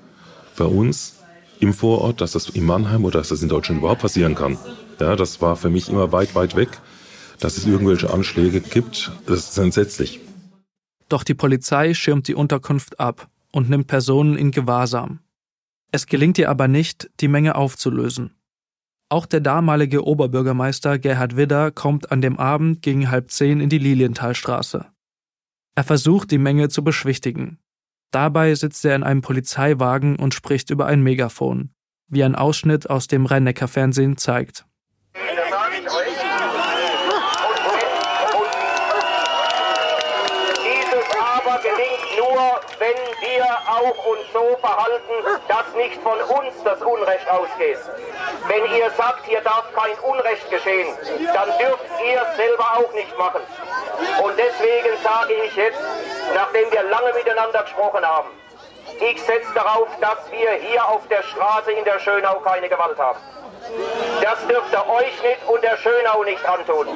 bei 0.58 0.66
uns 0.66 1.21
im 1.62 1.74
Vorort, 1.74 2.20
dass 2.22 2.32
das 2.32 2.50
in 2.50 2.65
Mannheim 2.65 3.06
oder 3.06 3.20
dass 3.20 3.30
das 3.30 3.41
in 3.41 3.50
Deutschland 3.50 3.80
überhaupt 3.80 4.01
passieren 4.01 4.36
kann. 4.36 4.58
Ja, 5.00 5.15
das 5.15 5.41
war 5.41 5.56
für 5.56 5.70
mich 5.70 5.89
immer 5.89 6.12
weit, 6.12 6.36
weit 6.36 6.56
weg. 6.56 6.70
Dass 7.39 7.58
es 7.58 7.65
irgendwelche 7.65 8.12
Anschläge 8.12 8.62
gibt, 8.62 9.12
das 9.25 9.50
ist 9.50 9.58
entsetzlich. 9.58 10.20
Doch 11.10 11.24
die 11.24 11.34
Polizei 11.34 11.94
schirmt 11.94 12.27
die 12.27 12.36
Unterkunft 12.36 13.00
ab 13.00 13.30
und 13.51 13.70
nimmt 13.70 13.88
Personen 13.88 14.38
in 14.38 14.51
Gewahrsam. 14.51 15.20
Es 15.91 16.06
gelingt 16.06 16.38
ihr 16.38 16.50
aber 16.50 16.68
nicht, 16.68 17.10
die 17.20 17.27
Menge 17.27 17.56
aufzulösen. 17.56 18.36
Auch 19.10 19.25
der 19.25 19.41
damalige 19.41 20.06
Oberbürgermeister 20.06 20.98
Gerhard 20.98 21.36
Widder 21.36 21.72
kommt 21.72 22.12
an 22.12 22.22
dem 22.22 22.39
Abend 22.39 22.82
gegen 22.82 23.12
halb 23.12 23.30
zehn 23.30 23.60
in 23.60 23.70
die 23.70 23.80
Lilienthalstraße. 23.80 24.86
Er 25.75 25.84
versucht, 25.84 26.32
die 26.32 26.38
Menge 26.38 26.70
zu 26.70 26.84
beschwichtigen. 26.84 27.60
Dabei 28.12 28.53
sitzt 28.56 28.84
er 28.84 28.96
in 28.96 29.03
einem 29.03 29.22
Polizeiwagen 29.22 30.18
und 30.18 30.34
spricht 30.34 30.70
über 30.70 30.86
ein 30.86 31.01
Megafon, 31.01 31.74
wie 32.08 32.24
ein 32.24 32.36
Ausschnitt 32.36 32.89
aus 32.89 33.08
dem 33.08 33.25
Rhein-Neckar-Fernsehen 33.25 34.18
zeigt. 34.18 34.65
wenn 42.82 42.98
wir 43.22 43.71
auch 43.82 44.06
uns 44.06 44.22
so 44.34 44.58
verhalten, 44.62 45.16
dass 45.48 45.68
nicht 45.76 45.98
von 46.02 46.20
uns 46.38 46.54
das 46.64 46.82
Unrecht 46.82 47.28
ausgeht. 47.30 47.80
Wenn 48.48 48.64
ihr 48.78 48.90
sagt, 48.92 49.26
hier 49.26 49.42
darf 49.42 49.66
kein 49.74 49.98
Unrecht 50.00 50.50
geschehen, 50.50 50.88
dann 51.34 51.50
dürft 51.58 51.90
ihr 52.06 52.22
es 52.22 52.36
selber 52.38 52.68
auch 52.78 52.94
nicht 52.94 53.18
machen. 53.18 53.42
Und 54.24 54.34
deswegen 54.38 54.94
sage 55.04 55.34
ich 55.46 55.56
jetzt, 55.56 55.82
nachdem 56.36 56.72
wir 56.72 56.84
lange 56.84 57.14
miteinander 57.14 57.64
gesprochen 57.64 58.06
haben, 58.06 58.30
ich 59.00 59.22
setze 59.22 59.54
darauf, 59.56 59.88
dass 60.00 60.20
wir 60.32 60.52
hier 60.62 60.86
auf 60.88 61.08
der 61.08 61.24
Straße 61.24 61.72
in 61.72 61.84
der 61.86 62.00
Schönau 62.00 62.40
keine 62.40 62.70
Gewalt 62.70 62.98
haben. 62.98 63.20
Das 64.22 64.46
dürft 64.48 64.72
ihr 64.72 64.86
euch 64.88 65.16
nicht 65.24 65.48
und 65.48 65.64
der 65.64 65.78
Schönau 65.78 66.24
nicht 66.24 66.44
antun. 66.46 66.88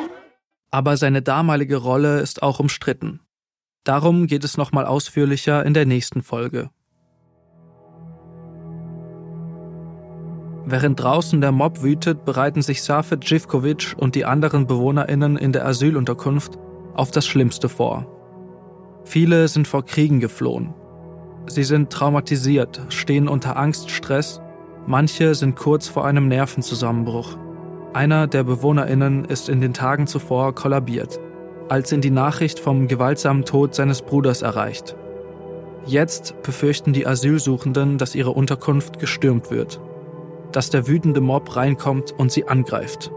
Aber 0.72 0.98
seine 0.98 1.22
damalige 1.22 1.77
Rolle 1.77 2.20
ist 2.20 2.44
auch 2.44 2.60
umstritten. 2.60 3.22
Darum 3.86 4.25
geht 4.27 4.44
es 4.44 4.58
nochmal 4.58 4.86
ausführlicher 4.86 5.63
in 5.63 5.74
der 5.74 5.86
nächsten 5.86 6.24
Folge. 6.24 6.70
Während 10.65 11.01
draußen 11.01 11.41
der 11.41 11.51
Mob 11.51 11.84
wütet, 11.84 12.25
bereiten 12.25 12.62
sich 12.62 12.81
Safet 12.81 13.24
Živkovic 13.24 13.95
und 13.98 14.15
die 14.15 14.25
anderen 14.25 14.67
BewohnerInnen 14.67 15.38
in 15.38 15.51
der 15.51 15.65
Asylunterkunft 15.65 16.57
auf 16.95 17.12
das 17.12 17.27
Schlimmste 17.27 17.69
vor. 17.69 18.07
Viele 19.03 19.48
sind 19.48 19.67
vor 19.67 19.86
Kriegen 19.86 20.19
geflohen. 20.19 20.74
Sie 21.48 21.63
sind 21.63 21.91
traumatisiert, 21.91 22.81
stehen 22.89 23.27
unter 23.27 23.57
Angst, 23.57 23.91
Stress, 23.91 24.41
manche 24.88 25.36
sind 25.36 25.55
kurz 25.55 25.88
vor 25.88 26.05
einem 26.05 26.27
Nervenzusammenbruch. 26.27 27.38
Einer 27.93 28.25
der 28.25 28.43
BewohnerInnen 28.43 29.25
ist 29.25 29.48
in 29.48 29.62
den 29.62 29.74
Tagen 29.74 30.07
zuvor 30.07 30.55
kollabiert 30.55 31.19
als 31.69 31.91
ihn 31.91 32.01
die 32.01 32.12
Nachricht 32.12 32.60
vom 32.60 32.88
gewaltsamen 32.88 33.45
Tod 33.45 33.74
seines 33.74 34.01
Bruders 34.01 34.41
erreicht. 34.41 34.95
Jetzt 35.86 36.41
befürchten 36.43 36.93
die 36.93 37.05
Asylsuchenden, 37.05 37.98
dass 37.98 38.15
ihre 38.15 38.31
Unterkunft 38.31 39.00
gestürmt 39.00 39.51
wird, 39.51 39.79
dass 40.51 40.69
der 40.69 40.87
wütende 40.87 41.21
Mob 41.21 41.55
reinkommt 41.55 42.11
und 42.11 42.31
sie 42.31 42.47
angreift. 42.47 43.11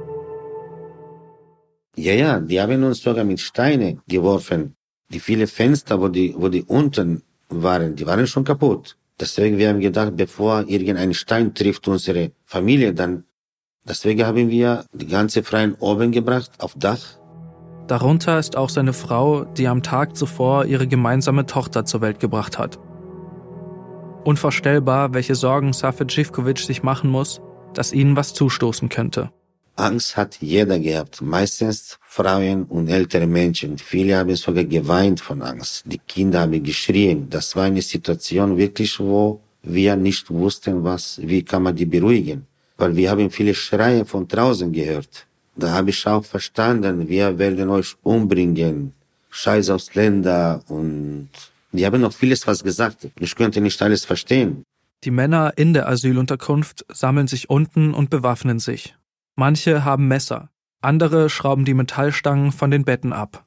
Ja, 1.97 2.13
ja, 2.13 2.41
die 2.41 2.61
haben 2.61 2.85
uns 2.85 3.03
sogar 3.03 3.25
mit 3.25 3.41
Steine 3.41 3.99
geworfen. 4.07 4.77
Die 5.11 5.21
viele 5.21 5.47
Fenster, 5.47 6.01
wo 6.01 6.09
die, 6.09 6.35
wo 6.37 6.49
die 6.49 6.63
unten 6.63 7.23
waren, 7.49 7.97
die 7.97 8.07
waren 8.07 8.27
schon 8.27 8.45
kaputt. 8.45 8.97
Deswegen 9.19 9.59
wir 9.59 9.69
haben 9.69 9.81
gedacht, 9.81 10.17
bevor 10.17 10.65
irgendein 10.69 11.13
Stein 11.13 11.55
trifft 11.55 11.89
unsere 11.89 12.31
Familie, 12.45 12.95
dann 12.95 13.25
deswegen 13.85 14.25
haben 14.25 14.49
wir 14.49 14.85
die 14.93 15.09
ganze 15.09 15.43
Freien 15.43 15.75
oben 15.81 16.13
gebracht 16.13 16.53
auf 16.59 16.75
Dach 16.77 17.19
Darunter 17.89 18.39
ist 18.39 18.55
auch 18.55 18.69
seine 18.69 18.93
Frau, 18.93 19.45
die 19.45 19.67
am 19.67 19.83
Tag 19.83 20.15
zuvor 20.15 20.67
ihre 20.67 20.87
gemeinsame 20.87 21.47
Tochter 21.47 21.87
zur 21.87 22.03
Welt 22.03 22.21
gebracht 22.21 22.59
hat. 22.59 22.79
Unvorstellbar, 24.29 25.15
welche 25.15 25.35
Sorgen 25.35 25.73
Safet 25.73 26.13
Živkovic 26.13 26.59
sich 26.59 26.83
machen 26.83 27.09
muss, 27.09 27.41
dass 27.73 27.95
ihnen 27.95 28.15
was 28.15 28.35
zustoßen 28.35 28.91
könnte. 28.91 29.31
Angst 29.77 30.19
hat 30.19 30.37
jeder 30.43 30.79
gehabt, 30.79 31.23
meistens 31.23 31.99
Frauen 32.03 32.65
und 32.65 32.89
ältere 32.89 33.27
Menschen. 33.27 33.79
Viele 33.79 34.19
haben 34.19 34.37
sogar 34.37 34.65
geweint 34.65 35.19
von 35.23 35.41
Angst. 35.41 35.85
Die 35.87 36.03
Kinder 36.13 36.41
haben 36.41 36.63
geschrien. 36.63 37.31
Das 37.31 37.57
war 37.57 37.65
eine 37.65 37.81
Situation 37.81 38.59
wirklich, 38.59 39.01
wo 39.01 39.41
wir 39.63 39.97
nicht 39.97 40.29
wussten, 40.29 40.85
was, 40.85 41.19
wie 41.23 41.43
kann 41.43 41.63
man 41.63 41.75
die 41.75 41.87
beruhigen. 41.87 42.47
Weil 42.77 42.95
wir 42.97 43.11
haben 43.11 43.31
viele 43.31 43.55
Schreie 43.55 44.05
von 44.05 44.29
draußen 44.29 44.71
gehört. 44.71 45.27
Da 45.57 45.71
habe 45.71 45.89
ich 45.89 46.07
auch 46.07 46.27
verstanden, 46.27 47.09
wir 47.09 47.39
werden 47.39 47.71
euch 47.71 47.97
umbringen. 48.03 48.93
Scheiß 49.31 49.71
Ausländer 49.71 50.61
und 50.69 51.31
die 51.73 51.85
haben 51.85 52.01
noch 52.01 52.13
vieles 52.13 52.47
was 52.47 52.65
gesagt. 52.65 53.09
Ich 53.19 53.35
könnte 53.35 53.61
nicht 53.61 53.81
alles 53.83 54.05
verstehen. 54.05 54.65
Die 55.05 55.11
Männer 55.11 55.53
in 55.57 55.75
der 55.75 55.89
Asylunterkunft 55.89 56.85
sammeln 56.93 57.29
sich 57.29 57.51
unten 57.51 57.95
und 57.95 58.11
bewaffnen 58.11 58.59
sich. 58.59 58.97
Manche 59.37 59.85
haben 59.85 60.09
Messer, 60.09 60.51
andere 60.81 61.31
schrauben 61.31 61.65
die 61.65 61.75
Metallstangen 61.75 62.53
von 62.53 62.71
den 62.71 62.85
Betten 62.85 63.13
ab. 63.13 63.47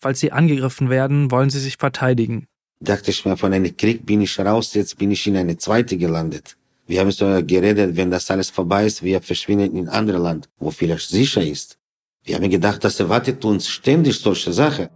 Falls 0.00 0.20
sie 0.20 0.32
angegriffen 0.32 0.90
werden, 0.90 1.30
wollen 1.30 1.50
sie 1.50 1.60
sich 1.60 1.76
verteidigen. 1.76 2.46
Dachte 2.80 3.10
ich 3.10 3.24
mir, 3.24 3.36
von 3.36 3.52
einem 3.52 3.76
Krieg 3.76 4.06
bin 4.06 4.20
ich 4.20 4.38
raus, 4.38 4.74
jetzt 4.74 4.98
bin 4.98 5.10
ich 5.10 5.26
in 5.26 5.36
eine 5.36 5.56
zweite 5.56 5.96
gelandet. 5.96 6.56
Wir 6.86 7.00
haben 7.00 7.10
so 7.10 7.26
geredet, 7.44 7.96
wenn 7.96 8.10
das 8.10 8.30
alles 8.30 8.50
vorbei 8.50 8.86
ist, 8.86 9.02
wir 9.02 9.20
verschwinden 9.20 9.76
in 9.76 9.88
ein 9.88 9.94
anderes 9.94 10.22
Land, 10.22 10.48
wo 10.58 10.70
vielleicht 10.70 11.08
sicher 11.08 11.42
ist. 11.42 11.76
Wir 12.24 12.36
haben 12.36 12.48
gedacht, 12.48 12.82
das 12.84 13.00
erwartet 13.00 13.44
uns 13.44 13.68
ständig 13.68 14.18
solche 14.18 14.52
Sachen. 14.52 14.88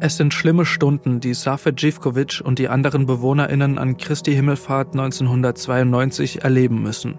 Es 0.00 0.16
sind 0.16 0.32
schlimme 0.32 0.64
Stunden, 0.64 1.18
die 1.18 1.34
Safet 1.34 1.80
Živkovic 1.80 2.40
und 2.44 2.60
die 2.60 2.68
anderen 2.68 3.06
BewohnerInnen 3.06 3.78
an 3.78 3.96
Christi 3.96 4.32
Himmelfahrt 4.32 4.92
1992 4.92 6.44
erleben 6.44 6.80
müssen. 6.80 7.18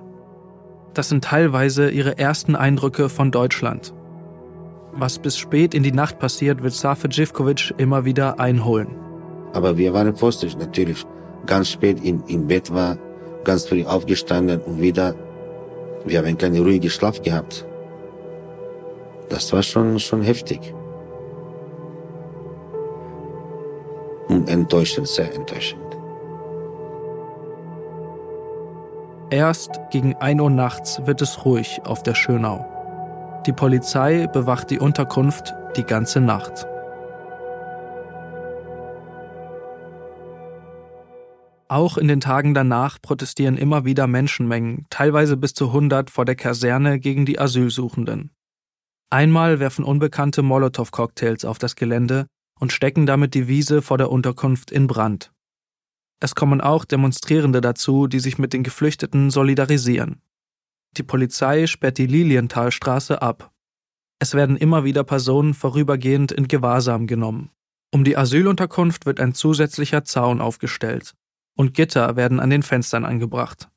Das 0.94 1.10
sind 1.10 1.26
teilweise 1.26 1.90
ihre 1.90 2.18
ersten 2.18 2.56
Eindrücke 2.56 3.10
von 3.10 3.32
Deutschland. 3.32 3.94
Was 4.94 5.20
bis 5.20 5.38
spät 5.38 5.74
in 5.74 5.84
die 5.84 5.92
Nacht 5.92 6.20
passiert, 6.20 6.64
wird 6.64 6.74
Safet 6.74 7.14
Živkovic 7.14 7.74
immer 7.78 8.06
wieder 8.06 8.40
einholen. 8.40 8.96
Aber 9.54 9.78
wir 9.78 9.94
waren 9.94 10.16
vorsichtig 10.16 10.58
natürlich. 10.58 11.06
Ganz 11.46 11.70
spät 11.70 12.02
im, 12.04 12.24
im 12.28 12.48
Bett 12.48 12.74
war, 12.74 12.98
ganz 13.44 13.66
früh 13.66 13.84
aufgestanden 13.84 14.62
und 14.62 14.82
wieder, 14.82 15.16
wir 16.06 16.20
haben 16.20 16.38
keinen 16.38 16.64
ruhigen 16.64 16.90
Schlaf 16.90 17.22
gehabt. 17.22 17.66
Das 19.28 19.52
war 19.52 19.64
schon, 19.64 20.00
schon 20.00 20.22
heftig. 20.22 20.74
Und 24.30 24.48
enttäuschend, 24.48 25.08
sehr 25.08 25.34
enttäuschend. 25.34 25.84
Erst 29.32 29.80
gegen 29.92 30.16
1 30.16 30.42
Uhr 30.42 30.50
nachts 30.50 31.06
wird 31.06 31.22
es 31.22 31.46
ruhig 31.46 31.82
auf 31.84 32.02
der 32.02 32.16
Schönau. 32.16 32.66
Die 33.46 33.54
Polizei 33.54 34.28
bewacht 34.28 34.70
die 34.70 34.80
Unterkunft 34.80 35.54
die 35.76 35.84
ganze 35.84 36.20
Nacht. 36.20 36.66
Auch 41.68 41.98
in 41.98 42.08
den 42.08 42.20
Tagen 42.20 42.56
danach 42.56 43.00
protestieren 43.00 43.56
immer 43.56 43.86
wieder 43.86 44.08
Menschenmengen, 44.08 44.88
teilweise 44.90 45.38
bis 45.38 45.54
zu 45.54 45.68
100 45.68 46.10
vor 46.10 46.26
der 46.26 46.36
Kaserne 46.36 47.00
gegen 47.00 47.28
die 47.28 47.40
Asylsuchenden. 47.40 48.32
Einmal 49.12 49.60
werfen 49.60 49.86
Unbekannte 49.86 50.42
Molotow-Cocktails 50.42 51.46
auf 51.46 51.60
das 51.60 51.76
Gelände 51.76 52.26
und 52.60 52.72
stecken 52.72 53.06
damit 53.06 53.34
die 53.34 53.48
Wiese 53.48 53.82
vor 53.82 53.98
der 53.98 54.12
Unterkunft 54.12 54.72
in 54.72 54.88
Brand. 54.88 55.32
Es 56.20 56.36
kommen 56.36 56.62
auch 56.62 56.86
Demonstrierende 56.86 57.62
dazu, 57.62 58.08
die 58.08 58.20
sich 58.20 58.38
mit 58.38 58.54
den 58.54 58.64
Geflüchteten 58.64 59.32
solidarisieren. 59.32 60.22
Die 60.98 61.04
Polizei 61.04 61.66
sperrt 61.68 61.98
die 61.98 62.08
Lilienthalstraße 62.08 63.22
ab. 63.22 63.52
Es 64.20 64.34
werden 64.34 64.58
immer 64.58 64.84
wieder 64.84 65.04
Personen 65.04 65.54
vorübergehend 65.54 66.32
in 66.32 66.48
Gewahrsam 66.48 67.08
genommen. 67.08 67.52
Um 67.92 68.04
die 68.04 68.18
Asylunterkunft 68.18 69.06
wird 69.06 69.20
ein 69.20 69.34
zusätzlicher 69.34 70.04
Zaun 70.04 70.42
aufgestellt 70.42 71.16
und 71.56 71.74
Gitter 71.74 72.16
werden 72.16 72.40
an 72.40 72.50
den 72.50 72.64
Fenstern 72.64 73.06
angebracht. 73.06 73.70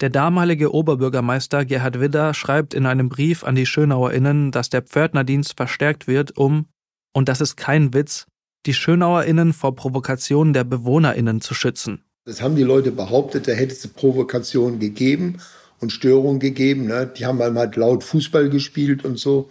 Der 0.00 0.10
damalige 0.10 0.72
Oberbürgermeister 0.72 1.64
Gerhard 1.66 2.00
Widder 2.00 2.32
schreibt 2.32 2.72
in 2.72 2.86
einem 2.86 3.08
Brief 3.10 3.44
an 3.44 3.54
die 3.54 3.66
SchönauerInnen, 3.66 4.50
dass 4.50 4.70
der 4.70 4.82
Pförtnerdienst 4.82 5.56
verstärkt 5.56 6.06
wird, 6.06 6.36
um, 6.38 6.66
und 7.12 7.28
das 7.28 7.40
ist 7.40 7.56
kein 7.56 7.94
Witz, 7.94 8.26
die 8.66 8.74
SchönauerInnen 8.74 9.52
vor 9.52 9.74
Provokationen 9.74 10.52
der 10.52 10.64
BewohnerInnen 10.64 11.40
zu 11.40 11.54
schützen. 11.54 12.04
Das 12.24 12.42
haben 12.42 12.56
die 12.56 12.62
Leute 12.62 12.92
behauptet, 12.92 13.48
da 13.48 13.52
hätte 13.52 13.72
es 13.72 13.88
Provokationen 13.88 14.78
gegeben 14.78 15.38
und 15.80 15.90
Störungen 15.90 16.38
gegeben. 16.38 16.86
Ne? 16.86 17.10
Die 17.16 17.24
haben 17.26 17.40
halt 17.40 17.76
laut 17.76 18.04
Fußball 18.04 18.50
gespielt 18.50 19.04
und 19.04 19.18
so 19.18 19.50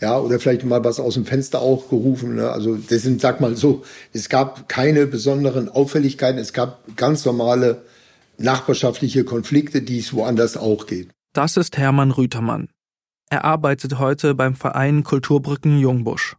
ja, 0.00 0.18
oder 0.18 0.38
vielleicht 0.38 0.64
mal 0.64 0.84
was 0.84 1.00
aus 1.00 1.14
dem 1.14 1.24
Fenster 1.24 1.60
auch 1.60 1.88
gerufen. 1.88 2.36
Ne? 2.36 2.50
Also 2.50 2.76
das 2.76 3.02
sind, 3.02 3.20
sag 3.20 3.40
mal 3.40 3.56
so, 3.56 3.84
es 4.12 4.28
gab 4.28 4.68
keine 4.68 5.06
besonderen 5.06 5.68
Auffälligkeiten, 5.68 6.38
es 6.38 6.52
gab 6.52 6.96
ganz 6.96 7.24
normale 7.24 7.82
nachbarschaftliche 8.38 9.24
Konflikte, 9.24 9.82
die 9.82 9.98
es 9.98 10.12
woanders 10.12 10.56
auch 10.56 10.86
geht. 10.86 11.10
Das 11.32 11.56
ist 11.56 11.76
Hermann 11.76 12.12
Rütermann. 12.12 12.68
Er 13.30 13.44
arbeitet 13.44 13.98
heute 13.98 14.34
beim 14.34 14.54
Verein 14.54 15.02
Kulturbrücken 15.02 15.78
Jungbusch. 15.78 16.36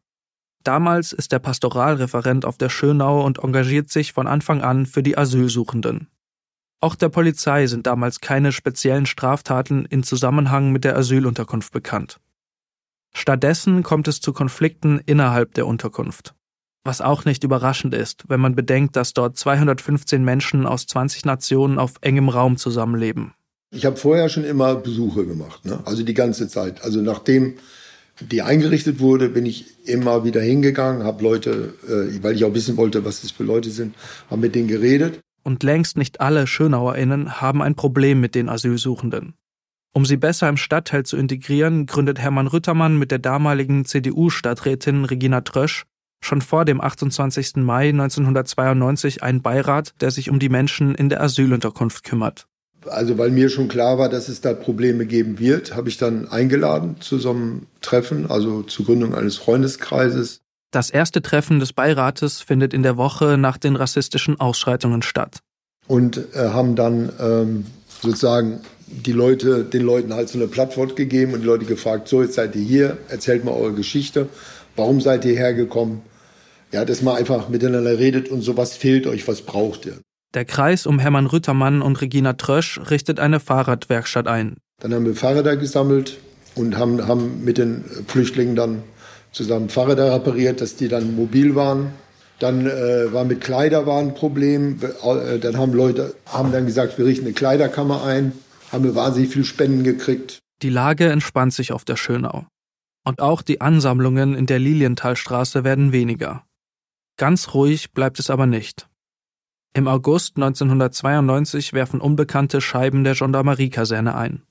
Damals 0.63 1.13
ist 1.13 1.31
er 1.31 1.39
Pastoralreferent 1.39 2.45
auf 2.45 2.57
der 2.57 2.69
Schönau 2.69 3.25
und 3.25 3.39
engagiert 3.39 3.89
sich 3.89 4.13
von 4.13 4.27
Anfang 4.27 4.61
an 4.61 4.85
für 4.85 5.03
die 5.03 5.17
Asylsuchenden. 5.17 6.07
Auch 6.81 6.95
der 6.95 7.09
Polizei 7.09 7.67
sind 7.67 7.87
damals 7.87 8.21
keine 8.21 8.51
speziellen 8.51 9.05
Straftaten 9.05 9.85
in 9.85 10.03
Zusammenhang 10.03 10.71
mit 10.71 10.83
der 10.83 10.95
Asylunterkunft 10.97 11.73
bekannt. 11.73 12.19
Stattdessen 13.13 13.83
kommt 13.83 14.07
es 14.07 14.21
zu 14.21 14.33
Konflikten 14.33 15.01
innerhalb 15.05 15.53
der 15.55 15.67
Unterkunft. 15.67 16.35
Was 16.85 17.01
auch 17.01 17.25
nicht 17.25 17.43
überraschend 17.43 17.93
ist, 17.93 18.23
wenn 18.29 18.39
man 18.39 18.55
bedenkt, 18.55 18.95
dass 18.95 19.13
dort 19.13 19.37
215 19.37 20.23
Menschen 20.23 20.65
aus 20.65 20.85
20 20.87 21.25
Nationen 21.25 21.79
auf 21.79 21.95
engem 22.01 22.29
Raum 22.29 22.55
zusammenleben. 22.55 23.33
Ich 23.71 23.85
habe 23.85 23.97
vorher 23.97 24.29
schon 24.29 24.45
immer 24.45 24.75
Besuche 24.75 25.25
gemacht, 25.25 25.65
ne? 25.65 25.79
also 25.85 26.03
die 26.03 26.13
ganze 26.13 26.47
Zeit. 26.47 26.81
Also 26.81 27.01
nachdem 27.01 27.55
die 28.21 28.41
eingerichtet 28.41 28.99
wurde, 28.99 29.29
bin 29.29 29.45
ich 29.45 29.65
immer 29.85 30.23
wieder 30.23 30.41
hingegangen, 30.41 31.03
habe 31.03 31.23
Leute, 31.23 31.73
äh, 31.87 32.23
weil 32.23 32.35
ich 32.35 32.45
auch 32.45 32.53
wissen 32.53 32.77
wollte, 32.77 33.05
was 33.05 33.21
das 33.21 33.31
für 33.31 33.43
Leute 33.43 33.69
sind, 33.69 33.95
habe 34.29 34.41
mit 34.41 34.55
denen 34.55 34.67
geredet. 34.67 35.19
Und 35.43 35.63
längst 35.63 35.97
nicht 35.97 36.21
alle 36.21 36.47
SchönauerInnen 36.47 37.41
haben 37.41 37.61
ein 37.61 37.75
Problem 37.75 38.19
mit 38.19 38.35
den 38.35 38.49
Asylsuchenden. 38.49 39.33
Um 39.93 40.05
sie 40.05 40.17
besser 40.17 40.47
im 40.49 40.57
Stadtteil 40.57 41.03
zu 41.03 41.17
integrieren, 41.17 41.85
gründet 41.85 42.19
Hermann 42.19 42.47
Rüttermann 42.47 42.99
mit 42.99 43.09
der 43.11 43.19
damaligen 43.19 43.85
CDU-Stadträtin 43.85 45.05
Regina 45.05 45.41
Trösch 45.41 45.85
schon 46.21 46.41
vor 46.41 46.65
dem 46.65 46.81
28. 46.81 47.57
Mai 47.57 47.89
1992 47.89 49.23
einen 49.23 49.41
Beirat, 49.41 49.93
der 50.01 50.11
sich 50.11 50.29
um 50.29 50.39
die 50.39 50.49
Menschen 50.49 50.93
in 50.93 51.09
der 51.09 51.21
Asylunterkunft 51.21 52.03
kümmert. 52.03 52.48
Also 52.87 53.17
weil 53.17 53.31
mir 53.31 53.49
schon 53.49 53.67
klar 53.67 53.97
war, 53.97 54.09
dass 54.09 54.29
es 54.29 54.41
da 54.41 54.53
Probleme 54.53 55.05
geben 55.05 55.39
wird, 55.39 55.75
habe 55.75 55.89
ich 55.89 55.97
dann 55.97 56.27
eingeladen 56.27 56.95
zu 56.99 57.17
so 57.17 57.31
einem 57.31 57.67
Treffen, 57.81 58.29
also 58.29 58.63
zur 58.63 58.85
Gründung 58.85 59.15
eines 59.15 59.37
Freundeskreises. 59.37 60.41
Das 60.71 60.89
erste 60.89 61.21
Treffen 61.21 61.59
des 61.59 61.73
Beirates 61.73 62.41
findet 62.41 62.73
in 62.73 62.83
der 62.83 62.95
Woche 62.95 63.37
nach 63.37 63.57
den 63.57 63.75
rassistischen 63.75 64.39
Ausschreitungen 64.39 65.01
statt. 65.01 65.39
Und 65.87 66.17
äh, 66.35 66.49
haben 66.49 66.75
dann 66.75 67.11
ähm, 67.19 67.65
sozusagen 68.01 68.61
die 68.87 69.11
Leute, 69.11 69.63
den 69.63 69.83
Leuten 69.83 70.13
halt 70.13 70.29
so 70.29 70.37
eine 70.37 70.47
Plattform 70.47 70.95
gegeben 70.95 71.33
und 71.33 71.41
die 71.41 71.47
Leute 71.47 71.65
gefragt, 71.65 72.07
so 72.07 72.21
jetzt 72.21 72.35
seid 72.35 72.55
ihr 72.55 72.63
hier, 72.63 72.97
erzählt 73.09 73.43
mal 73.43 73.53
eure 73.53 73.73
Geschichte, 73.73 74.29
warum 74.75 75.01
seid 75.01 75.25
ihr 75.25 75.35
hergekommen? 75.35 76.01
Ja, 76.71 76.85
dass 76.85 77.01
man 77.01 77.17
einfach 77.17 77.49
miteinander 77.49 77.97
redet 77.97 78.29
und 78.29 78.41
so, 78.41 78.57
was 78.57 78.77
fehlt 78.77 79.07
euch, 79.07 79.27
was 79.27 79.41
braucht 79.41 79.85
ihr? 79.85 79.99
Der 80.35 80.45
Kreis 80.45 80.85
um 80.85 80.99
Hermann 80.99 81.25
Rüttermann 81.25 81.81
und 81.81 82.01
Regina 82.01 82.33
Trösch 82.33 82.79
richtet 82.91 83.19
eine 83.19 83.39
Fahrradwerkstatt 83.39 84.27
ein. 84.27 84.57
Dann 84.79 84.93
haben 84.93 85.05
wir 85.05 85.15
Fahrräder 85.15 85.57
gesammelt 85.57 86.17
und 86.55 86.77
haben, 86.77 87.07
haben 87.07 87.43
mit 87.43 87.57
den 87.57 87.83
Flüchtlingen 88.07 88.55
dann 88.55 88.83
zusammen 89.31 89.69
Fahrräder 89.69 90.13
repariert, 90.13 90.61
dass 90.61 90.75
die 90.75 90.87
dann 90.87 91.15
mobil 91.15 91.55
waren. 91.55 91.93
Dann 92.39 92.67
äh, 92.67 93.11
war 93.11 93.25
mit 93.25 93.41
Kleider 93.41 93.85
war 93.85 93.99
ein 93.99 94.13
Problem. 94.13 94.79
Äh, 95.03 95.39
dann 95.39 95.57
haben 95.57 95.73
Leute 95.73 96.15
haben 96.25 96.51
dann 96.51 96.65
gesagt, 96.65 96.97
wir 96.97 97.05
richten 97.05 97.25
eine 97.25 97.33
Kleiderkammer 97.33 98.03
ein. 98.03 98.33
Haben 98.71 98.83
wir 98.83 98.95
wahnsinnig 98.95 99.31
viel 99.31 99.43
Spenden 99.43 99.83
gekriegt. 99.83 100.39
Die 100.61 100.69
Lage 100.69 101.09
entspannt 101.09 101.53
sich 101.53 101.71
auf 101.71 101.85
der 101.85 101.95
Schönau. 101.95 102.45
Und 103.03 103.19
auch 103.19 103.41
die 103.41 103.61
Ansammlungen 103.61 104.35
in 104.35 104.45
der 104.45 104.59
Lilienthalstraße 104.59 105.63
werden 105.63 105.91
weniger. 105.91 106.43
Ganz 107.17 107.53
ruhig 107.53 107.91
bleibt 107.93 108.19
es 108.19 108.29
aber 108.29 108.45
nicht. 108.45 108.88
Im 109.73 109.87
August 109.87 110.35
1992 110.35 111.73
werfen 111.73 112.01
Unbekannte 112.01 112.59
Scheiben 112.59 113.03
der 113.03 113.13
Gendarmeriekaserne 113.13 114.15
ein. 114.15 114.41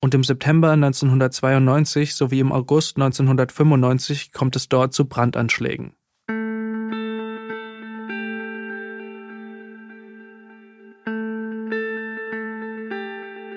Und 0.00 0.14
im 0.14 0.24
September 0.24 0.70
1992 0.70 2.14
sowie 2.14 2.40
im 2.40 2.50
August 2.50 2.96
1995 2.96 4.32
kommt 4.32 4.56
es 4.56 4.70
dort 4.70 4.94
zu 4.94 5.04
Brandanschlägen. 5.04 5.92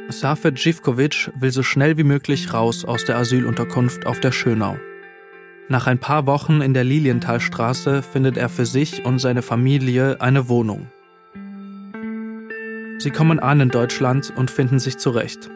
Safet 0.10 0.60
Živkovic 0.60 1.32
will 1.40 1.52
so 1.52 1.64
schnell 1.64 1.98
wie 1.98 2.04
möglich 2.04 2.54
raus 2.54 2.84
aus 2.84 3.06
der 3.06 3.18
Asylunterkunft 3.18 4.06
auf 4.06 4.20
der 4.20 4.34
Schönau. 4.34 4.78
Nach 5.70 5.88
ein 5.88 5.98
paar 5.98 6.28
Wochen 6.28 6.62
in 6.62 6.74
der 6.74 6.84
Lilienthalstraße 6.84 8.04
findet 8.04 8.36
er 8.36 8.50
für 8.50 8.66
sich 8.66 9.06
und 9.06 9.20
seine 9.20 9.42
Familie 9.42 10.20
eine 10.20 10.50
Wohnung. 10.50 10.88
Sie 13.00 13.12
kommen 13.12 13.40
an 13.40 13.62
in 13.62 13.70
Deutschland 13.70 14.34
und 14.36 14.52
finden 14.52 14.80
sich 14.80 14.98
zurecht. 14.98 15.50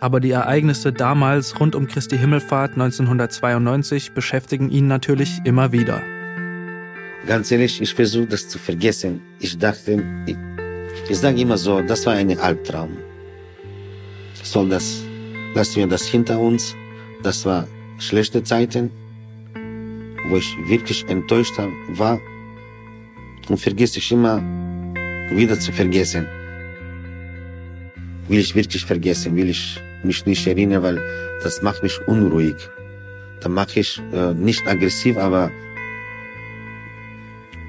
Aber 0.00 0.20
die 0.20 0.30
Ereignisse 0.30 0.92
damals 0.92 1.60
rund 1.60 1.74
um 1.74 1.88
Christi 1.88 2.16
Himmelfahrt 2.16 2.72
1992 2.72 4.12
beschäftigen 4.12 4.70
ihn 4.70 4.86
natürlich 4.86 5.40
immer 5.44 5.72
wieder. 5.72 6.00
Ganz 7.26 7.50
ehrlich, 7.50 7.82
ich 7.82 7.92
versuche 7.92 8.26
das 8.26 8.48
zu 8.48 8.58
vergessen. 8.58 9.20
Ich 9.40 9.58
dachte, 9.58 10.02
ich, 10.24 10.36
ich 11.10 11.18
sage 11.18 11.40
immer 11.40 11.58
so, 11.58 11.82
das 11.82 12.06
war 12.06 12.14
ein 12.14 12.38
Albtraum. 12.38 12.96
Soll 14.42 14.70
das, 14.70 15.02
lassen 15.54 15.76
wir 15.76 15.86
das 15.86 16.06
hinter 16.06 16.38
uns. 16.38 16.74
Das 17.22 17.44
war 17.44 17.66
schlechte 17.98 18.42
Zeiten 18.42 18.90
wo 20.26 20.36
ich 20.36 20.56
wirklich 20.66 21.08
enttäuscht 21.08 21.54
war 21.88 22.20
und 23.48 23.58
vergesse 23.58 23.98
ich 23.98 24.12
immer 24.12 24.42
wieder 25.30 25.58
zu 25.58 25.72
vergessen. 25.72 26.26
Will 28.28 28.40
ich 28.40 28.54
wirklich 28.54 28.84
vergessen, 28.84 29.36
will 29.36 29.48
ich 29.48 29.80
mich 30.02 30.26
nicht 30.26 30.46
erinnern, 30.46 30.82
weil 30.82 31.02
das 31.42 31.62
macht 31.62 31.82
mich 31.82 31.98
unruhig. 32.06 32.56
Da 33.40 33.48
mache 33.48 33.80
ich 33.80 34.00
äh, 34.12 34.34
nicht 34.34 34.66
aggressiv, 34.66 35.16
aber 35.16 35.50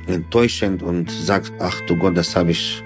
enttäuschend 0.07 0.81
und 0.81 1.09
sagt, 1.11 1.51
ach 1.59 1.79
du 1.87 1.95
Gott, 1.95 2.17
das 2.17 2.35
habe 2.35 2.51
ich 2.51 2.83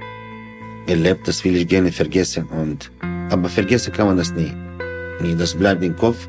erlebt, 0.87 1.27
das 1.27 1.43
will 1.43 1.55
ich 1.55 1.67
gerne 1.67 1.91
vergessen. 1.91 2.45
Und, 2.47 2.91
aber 3.29 3.49
vergessen 3.49 3.93
kann 3.93 4.07
man 4.07 4.17
das 4.17 4.33
nie. 4.33 4.51
nie. 5.21 5.35
Das 5.35 5.53
bleibt 5.55 5.83
im 5.83 5.95
Kopf 5.95 6.27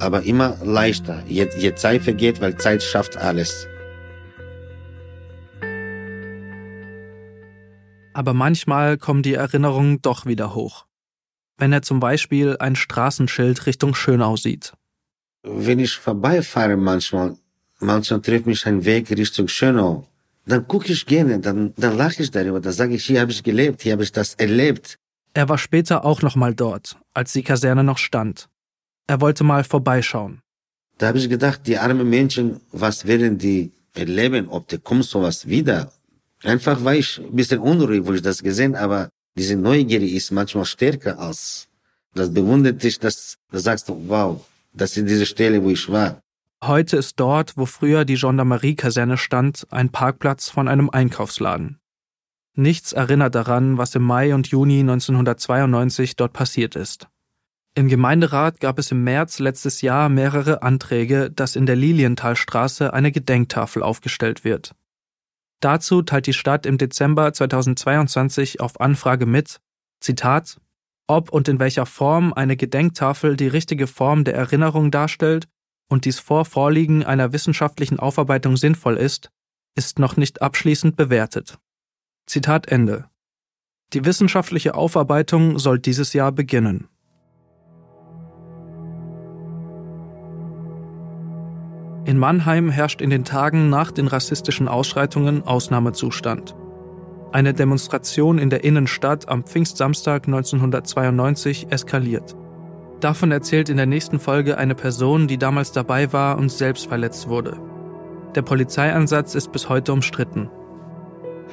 aber 0.00 0.22
immer 0.22 0.56
leichter, 0.62 1.22
je, 1.26 1.48
je 1.56 1.74
Zeit 1.74 2.02
vergeht, 2.02 2.40
weil 2.40 2.56
Zeit 2.56 2.82
schafft 2.82 3.16
alles. 3.16 3.66
Aber 8.14 8.34
manchmal 8.34 8.98
kommen 8.98 9.22
die 9.22 9.34
Erinnerungen 9.34 10.02
doch 10.02 10.26
wieder 10.26 10.54
hoch. 10.54 10.86
Wenn 11.56 11.72
er 11.72 11.82
zum 11.82 12.00
Beispiel 12.00 12.56
ein 12.58 12.76
Straßenschild 12.76 13.66
Richtung 13.66 13.94
Schönau 13.94 14.36
sieht. 14.36 14.72
Wenn 15.42 15.78
ich 15.78 15.96
vorbeifahre 15.96 16.76
manchmal, 16.76 17.36
manchmal 17.78 18.20
trifft 18.20 18.46
mich 18.46 18.66
ein 18.66 18.84
Weg 18.84 19.10
Richtung 19.10 19.48
Schönau, 19.48 20.06
dann 20.46 20.66
gucke 20.66 20.92
ich 20.92 21.06
gerne, 21.06 21.38
dann, 21.40 21.74
dann 21.76 21.96
lache 21.96 22.22
ich 22.22 22.30
darüber, 22.30 22.60
dann 22.60 22.72
sage 22.72 22.94
ich, 22.94 23.04
hier 23.04 23.20
habe 23.20 23.30
ich 23.30 23.42
gelebt, 23.42 23.82
hier 23.82 23.92
habe 23.92 24.02
ich 24.02 24.12
das 24.12 24.34
erlebt. 24.34 24.98
Er 25.34 25.48
war 25.48 25.58
später 25.58 26.04
auch 26.04 26.22
noch 26.22 26.36
mal 26.36 26.54
dort, 26.54 26.96
als 27.14 27.32
die 27.32 27.42
Kaserne 27.42 27.84
noch 27.84 27.98
stand. 27.98 28.48
Er 29.08 29.20
wollte 29.20 29.42
mal 29.42 29.64
vorbeischauen. 29.64 30.42
Da 30.98 31.08
habe 31.08 31.18
ich 31.18 31.28
gedacht, 31.28 31.66
die 31.66 31.78
armen 31.78 32.08
Menschen, 32.08 32.60
was 32.70 33.06
werden 33.06 33.38
die 33.38 33.72
erleben, 33.94 34.48
ob 34.48 34.68
da 34.68 34.76
kommt 34.76 35.04
sowas 35.04 35.48
wieder? 35.48 35.90
Einfach 36.44 36.84
war 36.84 36.94
ich 36.94 37.18
ein 37.18 37.34
bisschen 37.34 37.58
unruhig, 37.58 38.02
wo 38.04 38.12
ich 38.12 38.22
das 38.22 38.42
gesehen 38.42 38.76
aber 38.76 39.08
diese 39.36 39.56
Neugier 39.56 40.02
ist 40.02 40.30
manchmal 40.30 40.64
stärker 40.64 41.18
als 41.18 41.68
das 42.14 42.32
bewundert 42.34 42.82
dich, 42.82 42.98
dass 42.98 43.36
da 43.50 43.58
sagst 43.58 43.88
du, 43.88 44.08
wow, 44.08 44.44
das 44.72 44.96
ist 44.96 45.08
diese 45.08 45.26
Stelle, 45.26 45.62
wo 45.62 45.70
ich 45.70 45.90
war. 45.90 46.20
Heute 46.64 46.96
ist 46.96 47.20
dort, 47.20 47.56
wo 47.56 47.66
früher 47.66 48.04
die 48.04 48.16
Gendarmerie-Kaserne 48.16 49.16
stand, 49.16 49.66
ein 49.70 49.90
Parkplatz 49.90 50.48
von 50.48 50.66
einem 50.66 50.90
Einkaufsladen. 50.90 51.78
Nichts 52.54 52.92
erinnert 52.92 53.36
daran, 53.36 53.78
was 53.78 53.94
im 53.94 54.02
Mai 54.02 54.34
und 54.34 54.48
Juni 54.48 54.80
1992 54.80 56.16
dort 56.16 56.32
passiert 56.32 56.74
ist. 56.74 57.06
Im 57.78 57.86
Gemeinderat 57.86 58.58
gab 58.58 58.80
es 58.80 58.90
im 58.90 59.04
März 59.04 59.38
letztes 59.38 59.82
Jahr 59.82 60.08
mehrere 60.08 60.62
Anträge, 60.62 61.30
dass 61.30 61.54
in 61.54 61.64
der 61.64 61.76
Lilienthalstraße 61.76 62.92
eine 62.92 63.12
Gedenktafel 63.12 63.84
aufgestellt 63.84 64.42
wird. 64.42 64.74
Dazu 65.60 66.02
teilt 66.02 66.26
die 66.26 66.32
Stadt 66.32 66.66
im 66.66 66.76
Dezember 66.76 67.32
2022 67.32 68.60
auf 68.60 68.80
Anfrage 68.80 69.26
mit, 69.26 69.60
Zitat, 70.00 70.60
ob 71.06 71.30
und 71.30 71.46
in 71.46 71.60
welcher 71.60 71.86
Form 71.86 72.32
eine 72.32 72.56
Gedenktafel 72.56 73.36
die 73.36 73.46
richtige 73.46 73.86
Form 73.86 74.24
der 74.24 74.34
Erinnerung 74.34 74.90
darstellt 74.90 75.46
und 75.88 76.04
dies 76.04 76.18
vor 76.18 76.46
Vorliegen 76.46 77.04
einer 77.04 77.32
wissenschaftlichen 77.32 78.00
Aufarbeitung 78.00 78.56
sinnvoll 78.56 78.96
ist, 78.96 79.30
ist 79.76 80.00
noch 80.00 80.16
nicht 80.16 80.42
abschließend 80.42 80.96
bewertet. 80.96 81.60
Zitat 82.26 82.66
Ende. 82.66 83.08
Die 83.92 84.04
wissenschaftliche 84.04 84.74
Aufarbeitung 84.74 85.60
soll 85.60 85.78
dieses 85.78 86.12
Jahr 86.12 86.32
beginnen. 86.32 86.88
In 92.08 92.16
Mannheim 92.16 92.70
herrscht 92.70 93.02
in 93.02 93.10
den 93.10 93.24
Tagen 93.24 93.68
nach 93.68 93.90
den 93.90 94.06
rassistischen 94.06 94.66
Ausschreitungen 94.66 95.42
Ausnahmezustand. 95.42 96.56
Eine 97.32 97.52
Demonstration 97.52 98.38
in 98.38 98.48
der 98.48 98.64
Innenstadt 98.64 99.28
am 99.28 99.44
Pfingstsamstag 99.44 100.26
1992 100.26 101.66
eskaliert. 101.68 102.34
Davon 103.00 103.30
erzählt 103.30 103.68
in 103.68 103.76
der 103.76 103.84
nächsten 103.84 104.20
Folge 104.20 104.56
eine 104.56 104.74
Person, 104.74 105.28
die 105.28 105.36
damals 105.36 105.72
dabei 105.72 106.10
war 106.10 106.38
und 106.38 106.50
selbst 106.50 106.86
verletzt 106.86 107.28
wurde. 107.28 107.58
Der 108.34 108.40
Polizeieinsatz 108.40 109.34
ist 109.34 109.52
bis 109.52 109.68
heute 109.68 109.92
umstritten. 109.92 110.48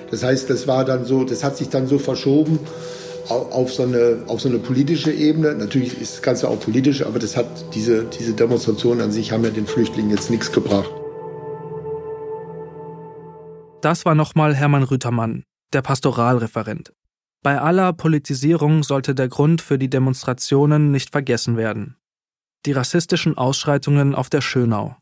Das 0.09 0.23
heißt, 0.23 0.49
das 0.49 0.69
war 0.69 0.85
dann 0.85 1.03
so, 1.03 1.25
das 1.25 1.43
hat 1.43 1.57
sich 1.57 1.67
dann 1.67 1.85
so 1.85 1.99
verschoben 1.99 2.59
auf 3.29 3.73
so 3.73 3.83
eine, 3.83 4.23
auf 4.27 4.41
so 4.41 4.49
eine 4.49 4.59
politische 4.59 5.11
Ebene. 5.11 5.55
Natürlich 5.55 5.99
ist 5.99 6.15
das 6.15 6.21
Ganze 6.21 6.49
auch 6.49 6.59
politisch, 6.59 7.05
aber 7.05 7.19
das 7.19 7.35
hat 7.35 7.73
diese, 7.73 8.05
diese 8.05 8.33
Demonstrationen 8.33 9.01
an 9.01 9.11
sich 9.11 9.31
haben 9.31 9.43
ja 9.43 9.49
den 9.49 9.67
Flüchtlingen 9.67 10.11
jetzt 10.11 10.29
nichts 10.29 10.51
gebracht. 10.51 10.89
Das 13.81 14.05
war 14.05 14.15
nochmal 14.15 14.55
Hermann 14.55 14.83
Rütermann, 14.83 15.43
der 15.73 15.81
Pastoralreferent. 15.81 16.93
Bei 17.43 17.61
aller 17.61 17.93
Politisierung 17.93 18.81
sollte 18.81 19.13
der 19.13 19.27
Grund 19.27 19.61
für 19.61 19.77
die 19.77 19.89
Demonstrationen 19.89 20.89
nicht 20.89 21.11
vergessen 21.11 21.57
werden. 21.57 21.95
Die 22.65 22.71
rassistischen 22.71 23.37
Ausschreitungen 23.37 24.15
auf 24.15 24.31
der 24.31 24.41
Schönau. 24.41 24.97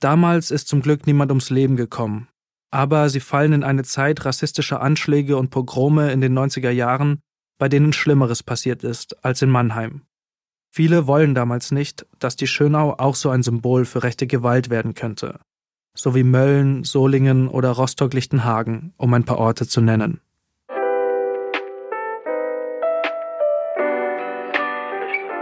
Damals 0.00 0.50
ist 0.50 0.68
zum 0.68 0.82
Glück 0.82 1.06
niemand 1.06 1.30
ums 1.30 1.48
Leben 1.48 1.76
gekommen, 1.76 2.28
aber 2.70 3.08
sie 3.08 3.20
fallen 3.20 3.54
in 3.54 3.64
eine 3.64 3.84
Zeit 3.84 4.26
rassistischer 4.26 4.82
Anschläge 4.82 5.38
und 5.38 5.48
Pogrome 5.48 6.12
in 6.12 6.20
den 6.20 6.38
90er 6.38 6.68
Jahren, 6.68 7.22
bei 7.58 7.68
denen 7.68 7.92
Schlimmeres 7.92 8.42
passiert 8.42 8.84
ist 8.84 9.24
als 9.24 9.42
in 9.42 9.50
Mannheim. 9.50 10.02
Viele 10.70 11.06
wollen 11.06 11.34
damals 11.34 11.72
nicht, 11.72 12.06
dass 12.18 12.36
die 12.36 12.46
Schönau 12.46 12.94
auch 12.98 13.14
so 13.14 13.30
ein 13.30 13.42
Symbol 13.42 13.84
für 13.84 14.02
rechte 14.02 14.26
Gewalt 14.26 14.68
werden 14.68 14.94
könnte, 14.94 15.40
so 15.94 16.14
wie 16.14 16.22
Mölln, 16.22 16.84
Solingen 16.84 17.48
oder 17.48 17.70
Rostock-Lichtenhagen, 17.70 18.92
um 18.98 19.14
ein 19.14 19.24
paar 19.24 19.38
Orte 19.38 19.66
zu 19.66 19.80
nennen. 19.80 20.20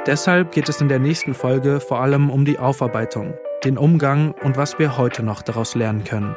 Deshalb 0.07 0.53
geht 0.53 0.69
es 0.69 0.83
in 0.83 0.89
der 0.89 0.99
nächsten 0.99 1.33
Folge 1.33 1.81
vor 1.81 2.01
allem 2.01 2.29
um 2.29 2.45
die 2.45 2.59
Aufarbeitung, 2.59 3.35
den 3.65 3.79
Umgang 3.79 4.33
und 4.43 4.59
was 4.59 4.79
wir 4.79 4.99
heute 4.99 5.23
noch 5.23 5.41
daraus 5.41 5.75
lernen 5.75 6.05
können. 6.05 6.37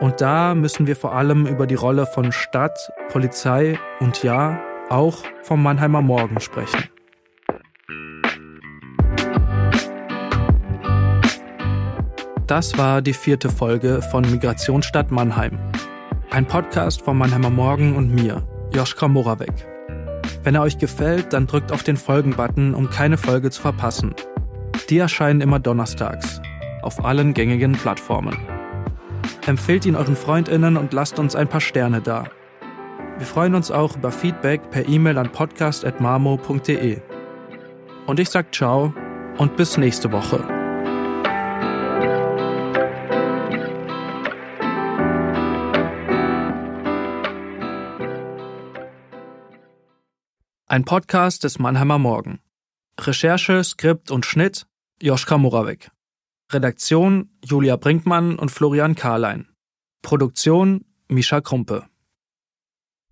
Und 0.00 0.20
da 0.20 0.54
müssen 0.54 0.86
wir 0.86 0.96
vor 0.96 1.14
allem 1.14 1.46
über 1.46 1.66
die 1.66 1.76
Rolle 1.76 2.06
von 2.06 2.32
Stadt, 2.32 2.92
Polizei 3.08 3.78
und 4.00 4.22
ja, 4.22 4.60
auch 4.90 5.18
vom 5.42 5.62
Mannheimer 5.62 6.02
Morgen 6.02 6.40
sprechen. 6.40 6.84
Das 12.46 12.78
war 12.78 13.02
die 13.02 13.12
vierte 13.12 13.48
Folge 13.48 14.02
von 14.02 14.22
Migrationsstadt 14.30 15.10
Mannheim. 15.10 15.58
Ein 16.30 16.46
Podcast 16.46 17.02
vom 17.02 17.18
Mannheimer 17.18 17.50
Morgen 17.50 17.96
und 17.96 18.14
mir, 18.14 18.46
Joschka 18.72 19.08
Moravec. 19.08 19.66
Wenn 20.44 20.54
er 20.54 20.62
euch 20.62 20.78
gefällt, 20.78 21.32
dann 21.32 21.48
drückt 21.48 21.72
auf 21.72 21.82
den 21.82 21.96
Folgen-Button, 21.96 22.74
um 22.74 22.88
keine 22.88 23.18
Folge 23.18 23.50
zu 23.50 23.60
verpassen. 23.60 24.14
Die 24.90 24.98
erscheinen 24.98 25.40
immer 25.40 25.58
donnerstags 25.58 26.40
auf 26.82 27.04
allen 27.04 27.34
gängigen 27.34 27.72
Plattformen. 27.72 28.36
Empfehlt 29.46 29.84
ihn 29.86 29.96
euren 29.96 30.14
Freundinnen 30.14 30.76
und 30.76 30.92
lasst 30.92 31.18
uns 31.18 31.34
ein 31.34 31.48
paar 31.48 31.60
Sterne 31.60 32.00
da. 32.00 32.26
Wir 33.18 33.26
freuen 33.26 33.54
uns 33.54 33.70
auch 33.70 33.96
über 33.96 34.12
Feedback 34.12 34.70
per 34.70 34.86
E-Mail 34.86 35.16
an 35.16 35.32
podcast.marmo.de. 35.32 37.00
Und 38.06 38.20
ich 38.20 38.28
sag 38.28 38.54
ciao 38.54 38.92
und 39.38 39.56
bis 39.56 39.78
nächste 39.78 40.12
Woche. 40.12 40.46
Ein 50.68 50.84
Podcast 50.84 51.44
des 51.44 51.58
Mannheimer 51.58 51.98
Morgen. 51.98 52.40
Recherche, 53.00 53.64
Skript 53.64 54.10
und 54.10 54.26
Schnitt 54.26 54.66
Joschka 55.00 55.38
Moravec. 55.38 55.90
Redaktion 56.52 57.30
Julia 57.42 57.76
Brinkmann 57.76 58.38
und 58.38 58.50
Florian 58.50 58.94
Karlein. 58.94 59.48
Produktion 60.02 60.84
Mischa 61.08 61.40
Krumpe. 61.40 61.86